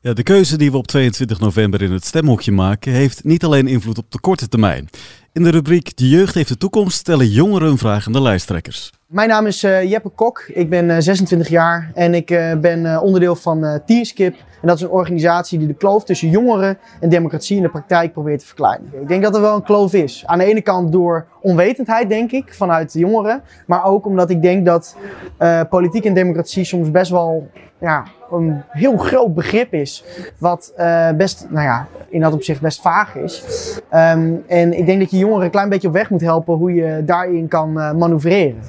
[0.01, 3.67] Ja, de keuze die we op 22 november in het stemhokje maken, heeft niet alleen
[3.67, 4.89] invloed op de korte termijn.
[5.33, 8.91] In de rubriek De jeugd heeft de toekomst stellen jongeren een vraag aan de lijsttrekkers.
[9.07, 12.85] Mijn naam is eh, Jeppe Kok, ik ben eh, 26 jaar en ik eh, ben
[12.85, 14.35] eh, onderdeel van eh Tierskip.
[14.63, 18.13] En dat is een organisatie die de kloof tussen jongeren en democratie in de praktijk
[18.13, 18.89] probeert te verkleinen.
[19.01, 20.23] Ik denk dat er wel een kloof is.
[20.25, 23.43] Aan de ene kant door onwetendheid, denk ik, vanuit de jongeren.
[23.67, 24.97] Maar ook omdat ik denk dat
[25.37, 27.49] eh, politiek en democratie soms best wel
[27.83, 30.03] ja, een heel groot begrip is.
[30.37, 33.43] Wat eh, best, nou ja, in dat opzicht best vaag is.
[33.89, 36.73] Ehm, en ik denk dat je jongeren een klein beetje op weg moet helpen hoe
[36.73, 38.61] je daarin kan eh, manoeuvreren.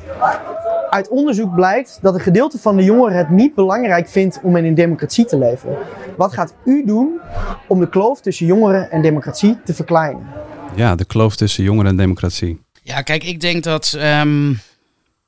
[0.91, 4.65] Uit onderzoek blijkt dat een gedeelte van de jongeren het niet belangrijk vindt om in
[4.65, 5.77] een democratie te leven.
[6.17, 7.21] Wat gaat u doen
[7.69, 10.27] om de kloof tussen jongeren en democratie te verkleinen?
[10.75, 12.61] Ja, de kloof tussen jongeren en democratie.
[12.83, 14.53] Ja, kijk, ik denk dat ehm,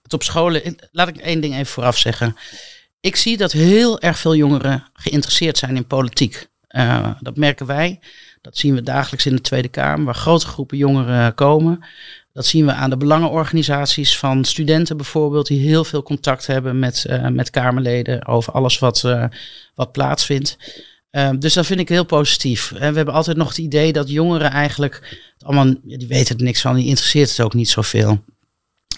[0.02, 0.76] het op scholen.
[0.92, 2.36] Laat ik één ding even vooraf zeggen.
[3.06, 6.48] Ik zie dat heel erg veel jongeren geïnteresseerd zijn in politiek.
[6.68, 8.00] Eh, dat merken wij.
[8.40, 11.84] Dat zien we dagelijks in de Tweede Kamer, waar grote groepen jongeren komen.
[12.32, 17.04] Dat zien we aan de belangenorganisaties van studenten bijvoorbeeld, die heel veel contact hebben met,
[17.04, 19.24] eh, met Kamerleden over alles wat, eh,
[19.74, 20.56] wat plaatsvindt.
[21.10, 22.72] Eh, dus dat vind ik heel positief.
[22.72, 26.60] En we hebben altijd nog het idee dat jongeren eigenlijk allemaal, die weten er niks
[26.60, 28.24] van, die interesseert het ook niet zoveel.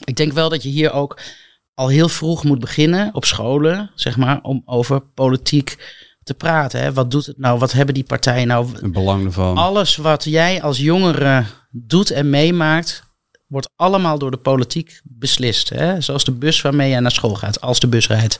[0.04, 1.20] Ik denk wel dat je hier ook
[1.78, 5.76] al heel vroeg moet beginnen op scholen, zeg maar, om over politiek
[6.22, 6.80] te praten.
[6.80, 6.92] Hè.
[6.92, 7.58] Wat doet het nou?
[7.58, 8.68] Wat hebben die partijen nou?
[8.72, 9.56] Het belang ervan.
[9.56, 13.02] Alles wat jij als jongere doet en meemaakt,
[13.46, 15.68] wordt allemaal door de politiek beslist.
[15.68, 16.00] Hè?
[16.00, 18.38] Zoals de bus waarmee jij naar school gaat, als de bus rijdt.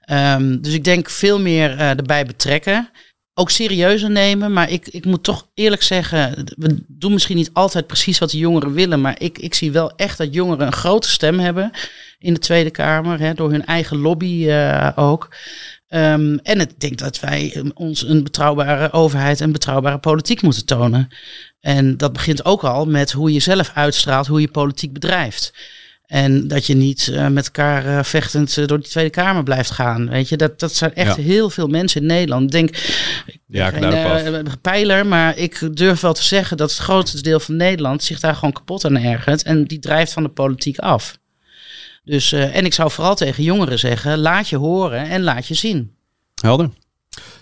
[0.00, 2.90] Ehm, dus ik denk veel meer eh, erbij betrekken.
[3.34, 7.86] Ook serieuzer nemen, maar ik, ik moet toch eerlijk zeggen, we doen misschien niet altijd
[7.86, 11.08] precies wat de jongeren willen, maar ik, ik zie wel echt dat jongeren een grote
[11.08, 11.72] stem hebben
[12.20, 15.28] in de Tweede Kamer, hè, door hun eigen lobby eh, ook.
[15.88, 21.08] Ehm, en ik denk dat wij ons een betrouwbare overheid en betrouwbare politiek moeten tonen.
[21.60, 25.52] En dat begint ook al met hoe je zelf uitstraalt, hoe je politiek bedrijft.
[26.06, 30.08] En dat je niet eh, met elkaar eh, vechtend door die Tweede Kamer blijft gaan.
[30.08, 31.22] Weet je, dat, dat zijn echt Ja.
[31.22, 32.42] heel veel mensen in Nederland.
[32.44, 32.92] Ik denk,
[33.46, 38.02] Ja, geen pijler, maar ik durf wel te zeggen dat het grootste deel van Nederland
[38.02, 39.42] zich daar gewoon kapot aan ergert.
[39.42, 41.18] En die drijft van de politiek af.
[42.04, 45.54] Dus, eh, en ik zou vooral tegen jongeren zeggen, laat je horen en laat je
[45.54, 45.94] zien.
[46.34, 46.70] Helder.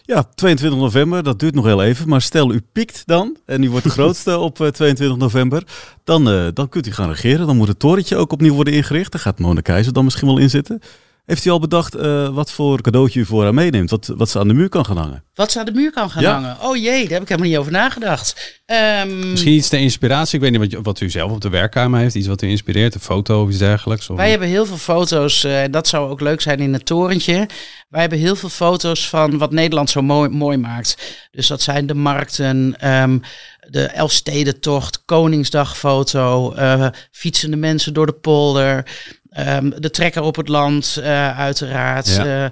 [0.03, 2.09] Ja, 22 november, dat duurt nog heel even.
[2.09, 5.63] Maar stel u piekt dan en u wordt de grootste op eh, 22 november.
[6.05, 7.47] Dan, eh, dan kunt u gaan regeren.
[7.47, 9.13] Dan moet het torentje ook opnieuw worden ingericht.
[9.13, 10.81] Daar gaat Mona Keizer dan misschien wel in zitten.
[11.29, 13.91] Heeft u al bedacht eh, wat voor cadeautje u voor haar meeneemt?
[13.91, 15.25] Wat, wat ze aan de muur kan gaan hangen?
[15.35, 16.33] Wat ze aan de muur kan gaan Ja.
[16.33, 16.57] hangen.
[16.63, 18.61] Oh jee, daar heb ik helemaal niet over nagedacht.
[18.67, 20.35] Ehm, Misschien iets ter inspiratie.
[20.35, 22.15] Ik weet niet wat, je- wat u zelf op de werkkamer heeft.
[22.15, 22.95] Iets wat u inspireert.
[22.95, 24.11] Een foto of iets dergelijks.
[24.11, 26.87] Of Wij hebben heel veel foto's, eh, en dat zou ook leuk zijn in het
[26.87, 27.49] torentje.
[27.89, 30.97] Wij hebben heel veel foto's van wat Nederland zo mooi, mooi maakt.
[31.31, 33.19] Dus dat zijn de markten, ehm,
[33.71, 38.85] de Elfstedentocht, Koningsdagfoto, eh, fietsende mensen door de polder.
[39.31, 42.09] ehm, de trekker op het land, eh, uiteraard.
[42.09, 42.51] Ja.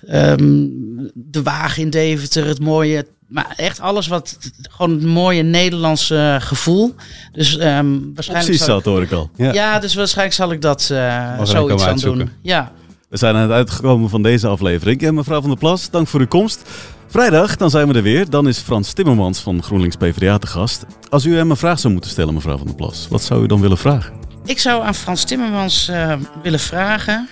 [0.00, 0.66] eh, ehm,
[1.14, 3.06] de wagen in Deventer, het mooie.
[3.28, 4.38] Maar echt alles wat.
[4.70, 6.94] Gewoon het mooie Nederlandse gevoel.
[7.32, 8.48] Dus ehm, waarschijnlijk.
[8.48, 9.30] Precies dat hoor ik al.
[9.36, 9.78] ja.
[9.78, 12.30] dus waarschijnlijk zal ik dat komen zoiets aan doen.
[12.42, 12.72] Ja.
[13.08, 15.02] We zijn aan het uitgekomen van deze aflevering.
[15.02, 16.70] En mevrouw Van der Plas, dank voor uw komst.
[17.10, 18.30] Vrijdag, dan zijn we er weer.
[18.30, 20.86] Dan is Frans Timmermans van GroenLinks PvdA te gast.
[21.08, 23.46] Als u hem een vraag zou moeten stellen, mevrouw Van der Plas, wat zou u
[23.46, 24.12] dan willen vragen?
[24.44, 27.28] Ik zou aan Frans Timmermans eh, willen vragen: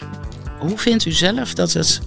[0.59, 2.01] hoe vindt u zelf dat het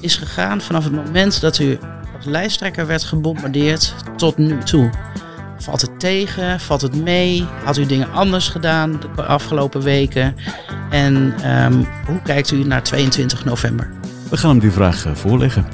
[0.00, 1.78] is gegaan vanaf het moment dat u
[2.16, 4.90] als lijsttrekker werd gebombardeerd tot nu toe?
[5.58, 6.60] Valt het tegen?
[6.60, 7.46] Valt het mee?
[7.64, 10.36] Had u dingen anders gedaan de afgelopen weken?
[10.90, 13.90] En ehm, hoe kijkt u naar 22 november?
[14.30, 15.66] We gaan hem die vraag eh, voorleggen.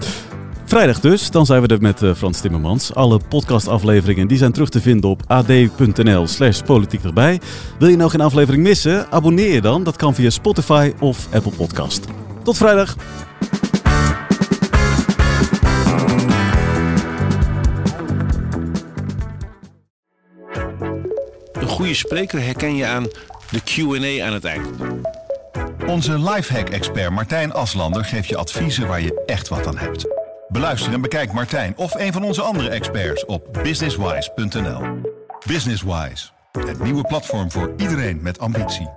[0.69, 2.95] Vrijdag dus, dan zijn we er met eh, Frans Timmermans.
[2.95, 7.41] Alle podcastafleveringen die zijn terug te vinden op ad.nl slash politiek erbij.
[7.79, 9.11] Wil je nou geen aflevering missen?
[9.11, 9.85] Abonneer je dan.
[9.85, 12.07] Dat kan via Spotify of Apple Podcast.
[12.43, 12.97] Tot vrijdag!
[21.53, 23.07] Een goede spreker herken je aan
[23.51, 24.67] de Q&A aan het eind.
[25.87, 30.18] Onze lifehack-expert Martijn Aslander geeft je adviezen waar je echt wat aan hebt.
[30.49, 34.81] Beluister en bekijk Martijn of een van onze andere experts op businesswise.nl.
[35.47, 38.89] Businesswise, het nieuwe platform voor iedereen met ambitie.